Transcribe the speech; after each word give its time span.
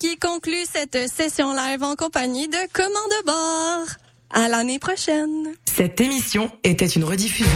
qui 0.00 0.16
conclut 0.16 0.64
cette 0.72 0.96
session 1.08 1.52
live 1.54 1.82
en 1.82 1.94
compagnie 1.94 2.48
de 2.48 2.56
Commande 2.72 3.24
Bord. 3.26 3.86
À 4.32 4.48
l'année 4.48 4.78
prochaine. 4.78 5.54
Cette 5.66 6.00
émission 6.00 6.50
était 6.64 6.86
une 6.86 7.04
rediffusion. 7.04 7.46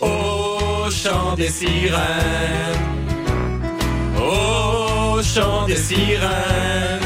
Au 0.00 0.90
chant 0.90 1.34
des 1.34 1.48
sirènes, 1.48 2.00
au 4.16 5.22
chant 5.22 5.66
des 5.66 5.76
sirènes, 5.76 7.05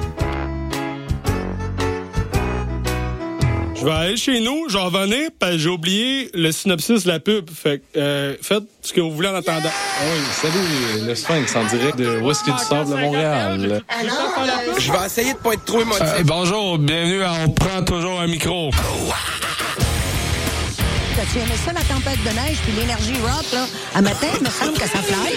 Je 3.81 3.85
vais 3.87 3.91
aller 3.93 4.15
chez 4.15 4.41
nous, 4.41 4.69
je 4.69 4.77
vais 4.77 4.83
revenir, 4.83 5.29
parce 5.39 5.53
que 5.53 5.57
j'ai 5.57 5.69
oublié 5.69 6.29
le 6.35 6.51
synopsis 6.51 7.03
de 7.03 7.07
la 7.07 7.19
pub. 7.19 7.49
Fait 7.49 7.79
que, 7.79 7.97
euh, 7.97 8.35
faites 8.39 8.65
ce 8.83 8.93
que 8.93 9.01
vous 9.01 9.09
voulez 9.09 9.27
en 9.27 9.33
attendant. 9.33 9.71
Ah 9.73 10.03
Oui, 10.05 10.19
salut, 10.33 11.07
le 11.07 11.15
Sphinx 11.15 11.55
en 11.55 11.65
direct 11.65 11.97
de 11.97 12.19
Whisky 12.19 12.51
du 12.51 12.59
Sable 12.59 12.91
de 12.91 12.95
Montréal? 12.95 13.81
Je 14.77 14.91
vais 14.91 15.05
essayer 15.07 15.33
de 15.33 15.39
pas 15.39 15.53
être 15.53 15.65
trop 15.65 15.81
émotif. 15.81 16.03
Euh, 16.03 16.21
bonjour, 16.23 16.77
bienvenue 16.77 17.23
à 17.23 17.33
On 17.43 17.49
prend 17.49 17.81
toujours 17.83 18.21
un 18.21 18.27
micro. 18.27 18.69
T'as-tu 21.15 21.39
aimé 21.39 21.53
ça, 21.65 21.73
la 21.73 21.81
tempête 21.81 22.19
de 22.23 22.29
neige 22.29 22.57
puis 22.63 22.73
l'énergie 22.73 23.13
rock, 23.21 23.45
là? 23.53 23.65
À 23.93 24.01
matin, 24.01 24.27
il 24.39 24.43
me 24.45 24.49
semble 24.49 24.73
que 24.73 24.87
ça 24.87 24.99
fly. 24.99 25.35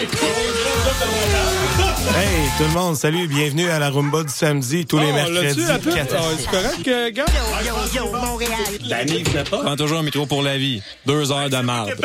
Hey, 2.17 2.48
tout 2.56 2.64
le 2.64 2.70
monde, 2.70 2.97
salut, 2.97 3.27
bienvenue 3.27 3.69
à 3.69 3.78
la 3.78 3.91
Rumba 3.91 4.22
du 4.22 4.33
samedi, 4.33 4.86
tous 4.86 4.98
les 4.98 5.08
Oh, 5.11 5.14
mercredis. 5.14 5.61
l'as-tu, 5.61 5.61
la 5.67 5.78
pub? 5.78 5.95
4 5.95 6.14
à 6.14 6.19
6. 6.19 6.25
C'est 6.39 6.50
correct, 6.50 6.89
euh, 6.89 7.11
gars? 7.11 7.25
Yo, 7.67 7.75
yo, 7.95 8.12
Montréal. 8.12 8.50
La 8.86 9.05
n'est 9.05 9.22
pas. 9.22 9.42
Prends 9.62 9.77
toujours 9.77 9.98
un 9.98 10.02
micro 10.05 10.27
pour 10.27 10.42
la 10.42 10.56
vie. 10.58 10.80
Deux 11.06 11.33
heures 11.33 11.50
de 11.50 11.56
marde. 11.58 11.92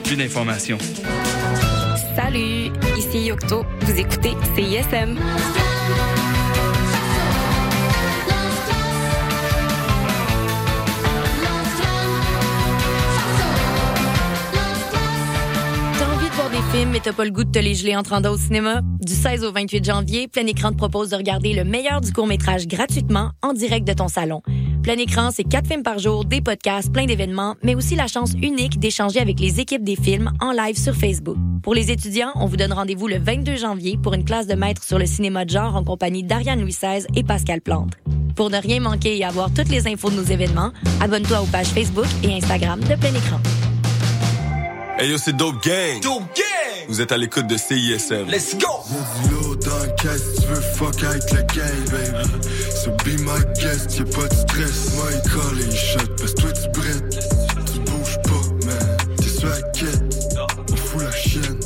plus 0.03 0.15
d'informations. 0.15 0.77
Salut, 2.15 2.71
ici 2.97 3.25
Yocto. 3.27 3.65
Vous 3.81 3.99
écoutez 3.99 4.31
CISM. 4.55 5.17
T'as 15.97 16.05
envie 16.05 16.29
de 16.29 16.33
voir 16.33 16.49
des 16.49 16.77
films 16.77 16.91
mais 16.91 16.99
t'as 16.99 17.13
pas 17.13 17.25
le 17.25 17.31
goût 17.31 17.43
de 17.43 17.51
te 17.51 17.59
les 17.59 17.75
geler 17.75 17.95
en 17.95 18.03
tranda 18.03 18.31
au 18.31 18.37
cinéma? 18.37 18.81
Du 18.99 19.13
16 19.13 19.43
au 19.43 19.51
28 19.51 19.83
janvier, 19.85 20.27
Plein 20.27 20.45
Écran 20.47 20.71
te 20.71 20.77
propose 20.77 21.09
de 21.09 21.15
regarder 21.15 21.53
le 21.53 21.63
meilleur 21.63 22.01
du 22.01 22.11
court-métrage 22.11 22.67
gratuitement 22.67 23.31
en 23.41 23.53
direct 23.53 23.87
de 23.87 23.93
ton 23.93 24.07
salon. 24.07 24.41
Plein 24.83 24.97
Écran, 24.97 25.29
c'est 25.31 25.43
quatre 25.43 25.67
films 25.67 25.83
par 25.83 25.99
jour, 25.99 26.25
des 26.25 26.41
podcasts, 26.41 26.91
plein 26.91 27.05
d'événements, 27.05 27.55
mais 27.61 27.75
aussi 27.75 27.95
la 27.95 28.07
chance 28.07 28.33
unique 28.41 28.79
d'échanger 28.79 29.19
avec 29.19 29.39
les 29.39 29.59
équipes 29.59 29.83
des 29.83 29.95
films 29.95 30.31
en 30.41 30.51
live 30.51 30.75
sur 30.75 30.95
Facebook. 30.95 31.37
Pour 31.61 31.75
les 31.75 31.91
étudiants, 31.91 32.31
on 32.33 32.47
vous 32.47 32.57
donne 32.57 32.73
rendez-vous 32.73 33.07
le 33.07 33.19
22 33.19 33.57
janvier 33.57 33.99
pour 34.01 34.15
une 34.15 34.25
classe 34.25 34.47
de 34.47 34.55
maître 34.55 34.83
sur 34.83 34.97
le 34.97 35.05
cinéma 35.05 35.45
de 35.45 35.51
genre 35.51 35.75
en 35.75 35.83
compagnie 35.83 36.23
d'Ariane 36.23 36.61
Louis 36.61 36.71
XVI 36.71 37.05
et 37.15 37.23
Pascal 37.23 37.61
Plante. 37.61 37.93
Pour 38.35 38.49
ne 38.49 38.57
rien 38.57 38.79
manquer 38.79 39.15
et 39.19 39.23
avoir 39.23 39.53
toutes 39.53 39.69
les 39.69 39.87
infos 39.87 40.09
de 40.09 40.15
nos 40.15 40.23
événements, 40.23 40.71
abonne-toi 40.99 41.41
aux 41.41 41.47
pages 41.47 41.67
Facebook 41.67 42.07
et 42.23 42.33
Instagram 42.33 42.79
de 42.79 42.95
Plein 42.95 43.13
Écran. 43.13 43.39
Hey 44.97 45.11
yo, 45.11 45.17
c'est 45.19 45.35
Dope 45.35 45.63
Gang. 45.63 46.01
Dope 46.01 46.23
gang! 46.35 46.87
Vous 46.87 47.01
êtes 47.01 47.11
à 47.11 47.17
l'écoute 47.17 47.45
de 47.45 47.57
CISM. 47.57 48.25
Let's 48.27 48.57
go! 48.57 49.40
Caisse, 50.01 50.33
tu 50.41 50.47
veux 50.47 50.61
fuck 50.61 51.03
avec 51.03 51.31
le 51.31 51.41
gang, 51.53 51.89
baby. 51.91 52.27
So 52.75 52.89
be 53.05 53.19
my 53.21 53.39
guest, 53.61 53.99
y'a 53.99 54.05
pas 54.05 54.27
de 54.27 54.33
stress. 54.33 54.95
Moi, 54.95 55.05
il 55.13 55.29
colle 55.29 55.59
et 55.61 55.65
il 55.65 55.75
shot, 55.77 55.99
parce 56.17 56.33
que 56.33 56.41
toi, 56.41 56.51
tu 56.53 56.79
brettes. 56.79 57.19
Tu 57.71 57.79
bouges 57.81 58.19
pas, 58.23 58.65
man. 58.65 58.97
T'es 59.17 59.29
sur 59.29 59.49
la 59.49 59.61
quête. 59.73 60.03
On 60.71 60.75
fout 60.75 61.03
la 61.03 61.11
chienne. 61.11 61.59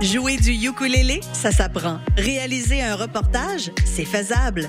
Jouer 0.00 0.36
du 0.38 0.52
ukulélé, 0.52 1.20
ça 1.32 1.52
s'apprend. 1.52 2.00
Réaliser 2.16 2.82
un 2.82 2.96
reportage, 2.96 3.70
c'est 3.84 4.04
faisable. 4.04 4.68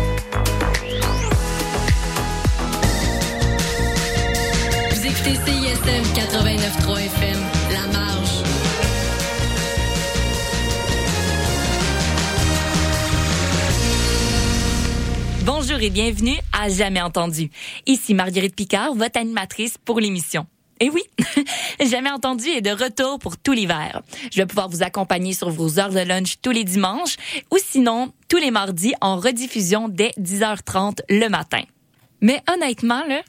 Vous 5.31 5.37
écoutez 5.37 5.51
CISM 5.51 6.03
89.3 6.13 7.05
FM, 7.05 7.39
La 7.71 7.87
Marge. 7.87 8.43
Bonjour 15.45 15.79
et 15.79 15.89
bienvenue 15.89 16.35
à 16.51 16.67
Jamais 16.67 17.01
entendu. 17.01 17.49
Ici 17.85 18.13
Marguerite 18.13 18.55
Picard, 18.55 18.93
votre 18.93 19.17
animatrice 19.17 19.77
pour 19.77 20.01
l'émission. 20.01 20.47
Et 20.81 20.89
oui, 20.89 21.03
Jamais 21.79 22.11
entendu 22.11 22.47
est 22.47 22.61
de 22.61 22.71
retour 22.71 23.19
pour 23.19 23.37
tout 23.37 23.53
l'hiver. 23.53 24.01
Je 24.31 24.37
vais 24.37 24.45
pouvoir 24.45 24.67
vous 24.67 24.83
accompagner 24.83 25.33
sur 25.33 25.49
vos 25.49 25.79
heures 25.79 25.91
de 25.91 25.99
lunch 25.99 26.41
tous 26.41 26.51
les 26.51 26.65
dimanches 26.65 27.15
ou 27.51 27.57
sinon 27.57 28.11
tous 28.27 28.37
les 28.37 28.51
mardis 28.51 28.95
en 28.99 29.15
rediffusion 29.15 29.87
dès 29.87 30.11
10h30 30.19 30.99
le 31.09 31.29
matin. 31.29 31.61
Mais 32.19 32.41
honnêtement, 32.53 33.03
là, 33.07 33.21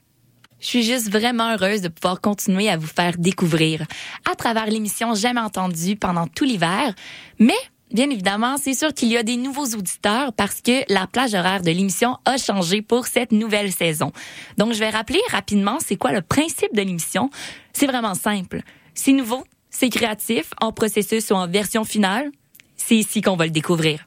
je 0.62 0.68
suis 0.68 0.82
juste 0.84 1.10
vraiment 1.10 1.50
heureuse 1.52 1.80
de 1.82 1.88
pouvoir 1.88 2.20
continuer 2.20 2.70
à 2.70 2.76
vous 2.76 2.86
faire 2.86 3.18
découvrir 3.18 3.84
à 4.30 4.36
travers 4.36 4.66
l'émission 4.66 5.14
Jamais 5.14 5.40
entendu 5.40 5.96
pendant 5.96 6.26
tout 6.26 6.44
l'hiver. 6.44 6.94
Mais 7.38 7.58
Bien 7.92 8.08
évidemment, 8.08 8.56
c'est 8.56 8.72
sûr 8.72 8.94
qu'il 8.94 9.08
y 9.08 9.18
a 9.18 9.22
des 9.22 9.36
nouveaux 9.36 9.66
auditeurs 9.66 10.32
parce 10.32 10.62
que 10.62 10.90
la 10.90 11.06
plage 11.06 11.34
horaire 11.34 11.60
de 11.60 11.70
l'émission 11.70 12.16
a 12.24 12.38
changé 12.38 12.80
pour 12.80 13.06
cette 13.06 13.32
nouvelle 13.32 13.70
saison. 13.70 14.12
Donc, 14.56 14.72
je 14.72 14.78
vais 14.78 14.88
rappeler 14.88 15.20
rapidement 15.30 15.76
c'est 15.78 15.96
quoi 15.96 16.12
le 16.12 16.22
principe 16.22 16.74
de 16.74 16.80
l'émission. 16.80 17.28
C'est 17.74 17.86
vraiment 17.86 18.14
simple. 18.14 18.62
C'est 18.94 19.12
nouveau, 19.12 19.44
c'est 19.68 19.90
créatif, 19.90 20.54
en 20.62 20.72
processus 20.72 21.30
ou 21.32 21.34
en 21.34 21.46
version 21.46 21.84
finale. 21.84 22.30
C'est 22.78 22.96
ici 22.96 23.20
qu'on 23.20 23.36
va 23.36 23.44
le 23.44 23.50
découvrir. 23.50 24.06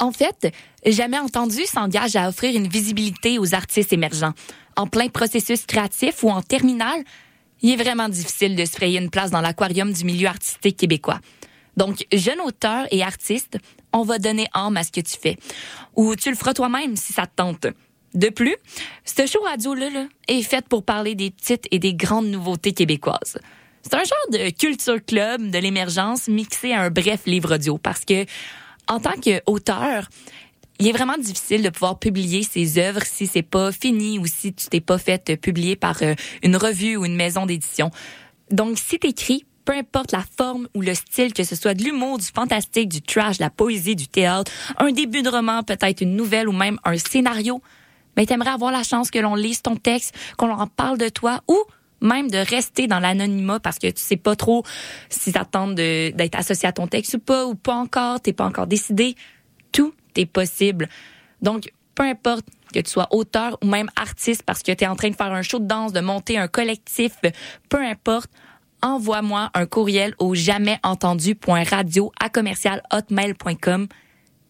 En 0.00 0.10
fait, 0.10 0.52
Jamais 0.86 1.18
entendu 1.18 1.64
s'engage 1.64 2.14
à 2.14 2.28
offrir 2.28 2.54
une 2.54 2.68
visibilité 2.68 3.38
aux 3.38 3.54
artistes 3.54 3.92
émergents. 3.92 4.34
En 4.76 4.86
plein 4.86 5.08
processus 5.08 5.66
créatif 5.66 6.22
ou 6.22 6.30
en 6.30 6.42
terminale, 6.42 7.02
il 7.62 7.72
est 7.72 7.82
vraiment 7.82 8.08
difficile 8.08 8.56
de 8.56 8.64
se 8.64 8.72
frayer 8.72 9.00
une 9.00 9.10
place 9.10 9.30
dans 9.30 9.40
l'aquarium 9.40 9.92
du 9.92 10.04
milieu 10.04 10.28
artistique 10.28 10.76
québécois. 10.76 11.20
Donc, 11.76 12.06
jeune 12.12 12.40
auteur 12.40 12.86
et 12.90 13.02
artiste, 13.02 13.58
on 13.92 14.02
va 14.02 14.18
donner 14.18 14.46
âme 14.52 14.76
à 14.76 14.84
ce 14.84 14.92
que 14.92 15.00
tu 15.00 15.16
fais. 15.20 15.36
Ou 15.96 16.14
tu 16.16 16.30
le 16.30 16.36
feras 16.36 16.54
toi-même 16.54 16.96
si 16.96 17.12
ça 17.12 17.26
te 17.26 17.34
tente. 17.36 17.66
De 18.14 18.28
plus, 18.28 18.56
ce 19.04 19.26
show 19.26 19.40
radio-là 19.42 19.90
là, 19.90 20.06
est 20.28 20.42
fait 20.42 20.66
pour 20.68 20.84
parler 20.84 21.14
des 21.14 21.30
petites 21.30 21.66
et 21.70 21.78
des 21.78 21.94
grandes 21.94 22.28
nouveautés 22.28 22.72
québécoises. 22.72 23.38
C'est 23.82 23.94
un 23.94 24.04
genre 24.04 24.30
de 24.30 24.50
culture 24.50 25.04
club 25.04 25.50
de 25.50 25.58
l'émergence 25.58 26.28
mixé 26.28 26.72
à 26.72 26.82
un 26.82 26.90
bref 26.90 27.22
livre 27.26 27.56
audio 27.56 27.76
parce 27.76 28.04
que, 28.04 28.24
en 28.86 29.00
tant 29.00 29.14
qu'auteur, 29.20 30.08
il 30.80 30.88
est 30.88 30.92
vraiment 30.92 31.16
difficile 31.16 31.62
de 31.62 31.70
pouvoir 31.70 31.98
publier 31.98 32.42
ses 32.42 32.78
œuvres 32.78 33.02
si 33.04 33.26
c'est 33.26 33.42
pas 33.42 33.70
fini 33.70 34.18
ou 34.18 34.26
si 34.26 34.52
tu 34.52 34.66
t'es 34.66 34.80
pas 34.80 34.98
fait 34.98 35.36
publier 35.40 35.76
par 35.76 36.02
euh, 36.02 36.14
une 36.42 36.56
revue 36.56 36.96
ou 36.96 37.04
une 37.04 37.16
maison 37.16 37.46
d'édition. 37.46 37.90
Donc, 38.50 38.78
si 38.78 38.98
t'écris, 38.98 39.46
peu 39.64 39.72
importe 39.72 40.12
la 40.12 40.24
forme 40.36 40.68
ou 40.74 40.82
le 40.82 40.94
style, 40.94 41.32
que 41.32 41.44
ce 41.44 41.56
soit 41.56 41.74
de 41.74 41.82
l'humour, 41.82 42.18
du 42.18 42.26
fantastique, 42.26 42.88
du 42.88 43.02
trash, 43.02 43.38
de 43.38 43.42
la 43.42 43.50
poésie, 43.50 43.96
du 43.96 44.08
théâtre, 44.08 44.50
un 44.78 44.90
début 44.90 45.22
de 45.22 45.28
roman, 45.28 45.62
peut-être 45.62 46.02
une 46.02 46.16
nouvelle 46.16 46.48
ou 46.48 46.52
même 46.52 46.78
un 46.84 46.98
scénario, 46.98 47.62
mais 48.16 48.26
t'aimerais 48.26 48.50
avoir 48.50 48.72
la 48.72 48.82
chance 48.82 49.10
que 49.10 49.18
l'on 49.18 49.34
lise 49.34 49.62
ton 49.62 49.76
texte, 49.76 50.14
qu'on 50.36 50.50
en 50.50 50.66
parle 50.66 50.98
de 50.98 51.08
toi 51.08 51.40
ou 51.48 51.58
même 52.00 52.30
de 52.30 52.38
rester 52.38 52.86
dans 52.86 53.00
l'anonymat 53.00 53.60
parce 53.60 53.78
que 53.78 53.86
tu 53.86 54.02
sais 54.02 54.16
pas 54.16 54.36
trop 54.36 54.62
si 55.08 55.32
t'attendent 55.32 55.74
d'être 55.74 56.34
associé 56.36 56.68
à 56.68 56.72
ton 56.72 56.86
texte 56.86 57.14
ou 57.14 57.18
pas, 57.18 57.46
ou 57.46 57.54
pas 57.54 57.74
encore, 57.74 58.20
t'es 58.20 58.32
pas 58.32 58.44
encore 58.44 58.66
décidé. 58.66 59.14
Tout 59.72 59.94
est 60.20 60.26
possible. 60.26 60.88
Donc, 61.42 61.72
peu 61.94 62.02
importe 62.02 62.44
que 62.72 62.80
tu 62.80 62.90
sois 62.90 63.08
auteur 63.10 63.58
ou 63.62 63.66
même 63.66 63.88
artiste 63.96 64.42
parce 64.42 64.62
que 64.62 64.72
tu 64.72 64.84
es 64.84 64.86
en 64.86 64.96
train 64.96 65.10
de 65.10 65.14
faire 65.14 65.32
un 65.32 65.42
show 65.42 65.58
de 65.58 65.66
danse, 65.66 65.92
de 65.92 66.00
monter 66.00 66.38
un 66.38 66.48
collectif, 66.48 67.16
peu 67.68 67.80
importe, 67.80 68.30
envoie-moi 68.82 69.50
un 69.54 69.66
courriel 69.66 70.14
au 70.18 70.34
jamaisentendu.radio 70.34 72.12
à 72.20 72.28
commercialhotmail.com 72.28 73.88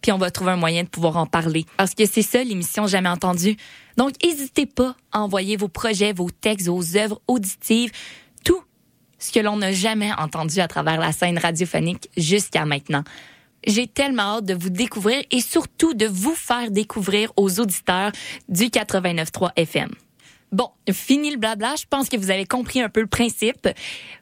puis 0.04 0.12
on 0.12 0.18
va 0.18 0.30
trouver 0.30 0.50
un 0.50 0.56
moyen 0.56 0.82
de 0.82 0.88
pouvoir 0.88 1.16
en 1.16 1.24
parler. 1.24 1.64
Parce 1.78 1.94
que 1.94 2.04
c'est 2.04 2.20
ça 2.20 2.44
l'émission 2.44 2.86
Jamais 2.86 3.08
Entendu. 3.08 3.56
Donc, 3.96 4.12
n'hésitez 4.22 4.66
pas 4.66 4.94
à 5.12 5.22
envoyer 5.22 5.56
vos 5.56 5.68
projets, 5.68 6.12
vos 6.12 6.28
textes, 6.28 6.68
vos 6.68 6.98
œuvres 6.98 7.22
auditives, 7.26 7.90
tout 8.44 8.62
ce 9.18 9.32
que 9.32 9.40
l'on 9.40 9.56
n'a 9.56 9.72
jamais 9.72 10.12
entendu 10.18 10.60
à 10.60 10.68
travers 10.68 11.00
la 11.00 11.10
scène 11.12 11.38
radiophonique 11.38 12.10
jusqu'à 12.18 12.66
maintenant. 12.66 13.02
J'ai 13.66 13.86
tellement 13.86 14.36
hâte 14.36 14.44
de 14.44 14.54
vous 14.54 14.70
découvrir 14.70 15.22
et 15.30 15.40
surtout 15.40 15.94
de 15.94 16.06
vous 16.06 16.34
faire 16.34 16.70
découvrir 16.70 17.32
aux 17.36 17.60
auditeurs 17.60 18.12
du 18.48 18.64
89.3 18.64 19.50
FM. 19.56 19.90
Bon, 20.54 20.70
fini 20.92 21.32
le 21.32 21.36
blabla, 21.36 21.74
je 21.76 21.84
pense 21.90 22.08
que 22.08 22.16
vous 22.16 22.30
avez 22.30 22.46
compris 22.46 22.80
un 22.80 22.88
peu 22.88 23.00
le 23.00 23.08
principe. 23.08 23.68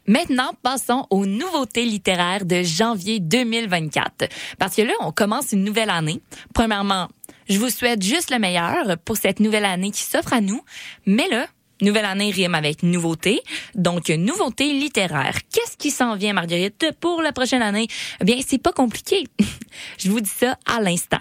Maintenant, 0.07 0.53
passons 0.63 1.07
aux 1.11 1.27
nouveautés 1.27 1.85
littéraires 1.85 2.47
de 2.47 2.63
janvier 2.63 3.21
2024. 3.21 4.31
Parce 4.59 4.77
que 4.77 4.81
là, 4.81 4.95
on 5.01 5.13
commence 5.13 5.53
une 5.53 5.63
nouvelle 5.63 5.91
année. 5.91 6.23
Premièrement, 6.55 7.09
je 7.51 7.59
vous 7.59 7.69
souhaite 7.69 8.03
juste 8.03 8.31
le 8.31 8.39
meilleur 8.39 8.97
pour 9.05 9.19
cette 9.19 9.41
nouvelle 9.41 9.67
année 9.67 9.91
qui 9.91 10.01
s'offre 10.01 10.33
à 10.33 10.41
nous. 10.41 10.63
Mais 11.05 11.29
là, 11.29 11.49
Nouvelle 11.83 12.05
année 12.05 12.31
rime 12.31 12.55
avec 12.55 12.85
nouveauté, 12.85 13.43
donc 13.75 14.09
nouveauté 14.09 14.73
littéraire. 14.73 15.37
Qu'est-ce 15.53 15.77
qui 15.77 15.91
s'en 15.91 16.15
vient, 16.15 16.33
Marguerite, 16.33 16.93
pour 17.01 17.21
la 17.23 17.33
prochaine 17.33 17.61
année? 17.61 17.89
Eh 18.21 18.25
bien, 18.25 18.37
c'est 18.47 18.63
pas 18.63 18.71
compliqué. 18.71 19.25
Je 19.99 20.09
vous 20.09 20.21
dis 20.21 20.31
ça 20.31 20.57
à 20.65 20.81
l'instant. 20.81 21.19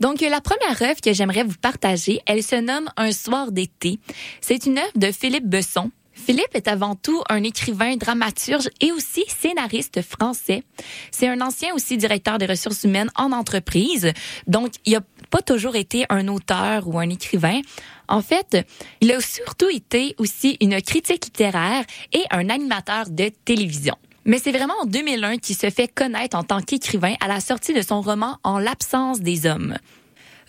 Donc, 0.00 0.22
la 0.22 0.40
première 0.40 0.80
œuvre 0.80 1.00
que 1.02 1.12
j'aimerais 1.12 1.44
vous 1.44 1.58
partager, 1.60 2.22
elle 2.24 2.42
se 2.42 2.56
nomme 2.56 2.88
Un 2.96 3.12
soir 3.12 3.52
d'été. 3.52 3.98
C'est 4.40 4.64
une 4.64 4.78
œuvre 4.78 4.96
de 4.96 5.12
Philippe 5.12 5.46
Besson. 5.46 5.90
Philippe 6.14 6.54
est 6.54 6.68
avant 6.68 6.94
tout 6.94 7.22
un 7.28 7.42
écrivain, 7.42 7.96
dramaturge 7.96 8.70
et 8.80 8.92
aussi 8.92 9.24
scénariste 9.28 10.02
français. 10.02 10.62
C'est 11.10 11.28
un 11.28 11.40
ancien 11.40 11.74
aussi 11.74 11.96
directeur 11.96 12.38
des 12.38 12.46
ressources 12.46 12.84
humaines 12.84 13.10
en 13.16 13.32
entreprise. 13.32 14.12
Donc, 14.46 14.72
il 14.86 14.94
n'a 14.94 15.00
pas 15.32 15.42
toujours 15.42 15.76
été 15.76 16.04
un 16.10 16.28
auteur 16.28 16.86
ou 16.86 16.98
un 16.98 17.08
écrivain. 17.08 17.62
En 18.06 18.20
fait, 18.20 18.58
il 19.00 19.10
a 19.12 19.20
surtout 19.20 19.70
été 19.70 20.14
aussi 20.18 20.58
une 20.60 20.80
critique 20.82 21.24
littéraire 21.24 21.84
et 22.12 22.22
un 22.30 22.50
animateur 22.50 23.08
de 23.08 23.30
télévision. 23.46 23.96
Mais 24.26 24.38
c'est 24.38 24.52
vraiment 24.52 24.74
en 24.82 24.84
2001 24.84 25.38
qu'il 25.38 25.56
se 25.56 25.70
fait 25.70 25.88
connaître 25.88 26.36
en 26.36 26.44
tant 26.44 26.60
qu'écrivain 26.60 27.14
à 27.20 27.28
la 27.28 27.40
sortie 27.40 27.72
de 27.72 27.80
son 27.80 28.02
roman 28.02 28.36
En 28.44 28.58
l'absence 28.58 29.20
des 29.20 29.46
hommes. 29.46 29.78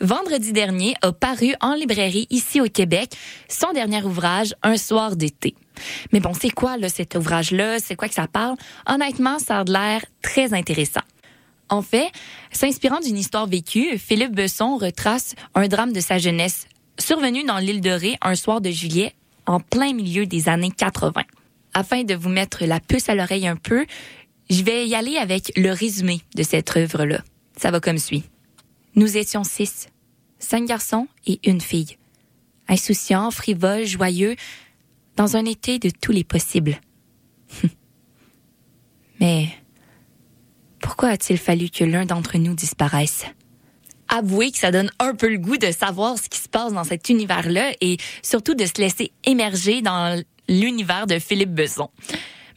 Vendredi 0.02 0.52
dernier 0.52 0.96
a 1.02 1.14
paru 1.14 1.54
en 1.62 1.76
librairie 1.76 2.28
ici 2.30 2.60
au 2.60 2.66
Québec 2.66 3.16
son 3.48 3.72
dernier 3.72 4.04
ouvrage 4.04 4.54
Un 4.64 4.76
soir 4.76 5.16
d'été. 5.16 5.56
Mais 6.12 6.20
bon, 6.20 6.34
c'est 6.34 6.50
quoi 6.50 6.76
là 6.76 6.90
cet 6.90 7.16
ouvrage-là? 7.16 7.80
C'est 7.80 7.96
quoi 7.96 8.10
que 8.10 8.16
ça 8.16 8.28
parle? 8.28 8.58
Honnêtement, 8.86 9.40
ça 9.40 9.60
a 9.60 9.64
l'air 9.64 10.04
très 10.22 10.54
intéressant. 10.54 11.02
En 11.70 11.82
fait, 11.82 12.12
s'inspirant 12.52 13.00
d'une 13.00 13.18
histoire 13.18 13.48
vécue, 13.48 13.98
Philippe 13.98 14.36
Besson 14.36 14.78
retrace 14.78 15.36
un 15.56 15.68
drame 15.68 15.94
de 15.94 16.00
sa 16.00 16.18
jeunesse 16.18 16.68
survenu 17.00 17.44
dans 17.44 17.58
l'île 17.58 17.82
de 17.82 17.90
Ré 17.90 18.18
un 18.22 18.36
soir 18.36 18.62
de 18.62 18.70
juillet 18.70 19.14
en 19.46 19.60
plein 19.60 19.94
milieu 19.94 20.26
des 20.26 20.50
années 20.50 20.72
80 20.72 21.24
afin 21.74 22.04
de 22.04 22.14
vous 22.14 22.30
mettre 22.30 22.66
la 22.66 22.80
puce 22.80 23.10
à 23.10 23.16
l'oreille 23.16 23.48
un 23.48 23.56
peu, 23.56 23.86
je 24.50 24.64
vais 24.64 24.88
y 24.88 24.96
aller 24.96 25.18
avec 25.18 25.52
le 25.56 25.72
résumé 25.72 26.22
de 26.36 26.44
cette 26.44 26.76
œuvre-là. 26.76 27.24
Ça 27.58 27.72
va 27.72 27.80
comme 27.80 27.98
suit. 27.98 28.24
Nous 28.96 29.18
étions 29.18 29.44
six, 29.44 29.88
cinq 30.40 30.66
garçons 30.66 31.08
et 31.26 31.40
une 31.44 31.62
fille. 31.62 31.98
Insouciants, 32.68 33.32
frivoles, 33.32 33.86
joyeux, 33.86 34.36
dans 35.16 35.36
un 35.36 35.46
été 35.46 35.80
de 35.80 35.90
tous 35.90 36.12
les 36.12 36.24
possibles. 36.24 36.80
Mais 39.20 39.48
pourquoi 40.84 41.10
a-t-il 41.10 41.40
fallu 41.40 41.70
que 41.70 41.86
l'un 41.86 42.06
d'entre 42.06 42.38
nous 42.38 42.54
disparaisse? 42.54 43.26
Avouez 44.10 44.52
que 44.52 44.58
ça 44.58 44.70
donne 44.70 44.92
un 45.00 45.16
peu 45.16 45.30
le 45.30 45.38
goût 45.38 45.58
de 45.58 45.72
savoir 45.72 46.20
ce 46.20 46.28
qui 46.28 46.38
se 46.38 46.50
passe 46.50 46.74
dans 46.74 46.84
cet 46.84 47.08
univers-là 47.08 47.72
et 47.80 47.98
surtout 48.22 48.54
de 48.54 48.66
se 48.66 48.80
laisser 48.80 49.14
émerger 49.24 49.82
dans 49.82 50.22
l'univers 50.50 51.08
de 51.08 51.20
Philippe 51.20 51.54
Besson. 51.54 51.90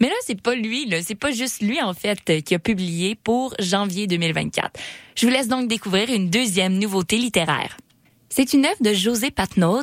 Mais 0.01 0.09
là, 0.09 0.15
c'est 0.27 0.43
pas 0.43 0.57
lui, 0.57 0.87
là, 0.87 1.03
c'est 1.03 1.15
pas 1.15 1.31
juste 1.31 1.63
lui 1.63 1.81
en 1.81 1.95
fait 1.95 2.43
qui 2.43 2.55
a 2.55 2.59
publié 2.59 3.15
pour 3.15 3.55
janvier 3.61 4.09
2024. 4.09 4.73
Je 5.15 5.25
vous 5.25 5.33
laisse 5.33 5.49
donc 5.49 5.69
découvrir 5.69 6.11
une 6.11 6.29
deuxième 6.29 6.79
nouveauté 6.79 7.19
littéraire. 7.19 7.77
C'est 8.29 8.53
une 8.53 8.67
œuvre 8.67 8.83
de 8.83 8.93
José 8.93 9.31
Patnaud 9.31 9.83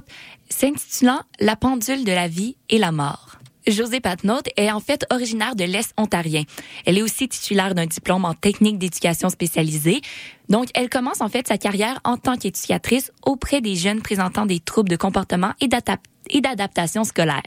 s'intitulant 0.50 1.22
La 1.40 1.56
pendule 1.56 2.04
de 2.04 2.12
la 2.12 2.28
vie 2.28 2.58
et 2.70 2.78
la 2.78 2.92
mort. 2.92 3.33
José 3.68 4.00
Patnaud 4.00 4.42
est 4.58 4.72
en 4.72 4.80
fait 4.80 5.06
originaire 5.10 5.56
de 5.56 5.64
l'Est 5.64 5.94
ontarien. 5.98 6.44
Elle 6.86 6.98
est 6.98 7.02
aussi 7.02 7.28
titulaire 7.28 7.76
d'un 7.76 7.86
diplôme 7.86 8.26
en 8.26 8.34
technique 8.34 8.78
d'éducation 8.78 9.30
spécialisée. 9.30 10.02
Donc, 10.50 10.70
elle 10.74 10.90
commence 10.90 11.22
en 11.22 11.30
fait 11.30 11.48
sa 11.48 11.58
carrière 11.58 12.00
en 12.04 12.18
tant 12.18 12.38
qu'éducatrice 12.38 13.12
auprès 13.26 13.62
des 13.62 13.76
jeunes 13.76 14.02
présentant 14.02 14.46
des 14.46 14.60
troubles 14.60 14.90
de 14.90 14.96
comportement 14.96 15.54
et 15.62 16.42
d'adaptation 16.42 17.04
scolaire. 17.04 17.44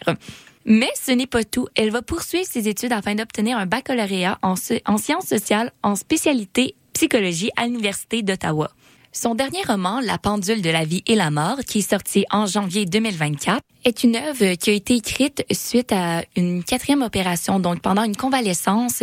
Mais 0.65 0.91
ce 1.01 1.13
n'est 1.13 1.27
pas 1.27 1.45
tout. 1.45 1.69
Elle 1.77 1.91
va 1.91 2.03
poursuivre 2.03 2.47
ses 2.47 2.69
études 2.69 2.93
afin 2.93 3.15
d'obtenir 3.15 3.57
un 3.57 3.67
baccalauréat 3.67 4.39
en, 4.43 4.55
en 4.87 4.99
sciences 4.99 5.27
sociales 5.27 5.73
en 5.83 5.95
spécialité 5.95 6.75
psychologie 6.93 7.51
à 7.57 7.67
l'Université 7.67 8.23
d'Ottawa. 8.23 8.71
Son 9.19 9.35
dernier 9.35 9.63
roman, 9.67 10.01
La 10.01 10.19
pendule 10.19 10.61
de 10.61 10.69
la 10.69 10.85
vie 10.85 11.03
et 11.07 11.15
la 11.15 11.31
mort, 11.31 11.61
qui 11.67 11.79
est 11.79 11.91
sorti 11.91 12.27
en 12.31 12.45
janvier 12.45 12.85
2024, 12.85 13.63
est 13.87 14.05
une 14.05 14.15
œuvre 14.15 14.57
qui 14.57 14.69
a 14.69 14.73
été 14.75 14.95
écrite 14.95 15.43
suite 15.51 15.91
à 15.91 16.23
une 16.37 16.63
quatrième 16.63 17.01
opération, 17.01 17.59
donc 17.59 17.81
pendant 17.81 18.03
une 18.03 18.15
convalescence 18.15 19.03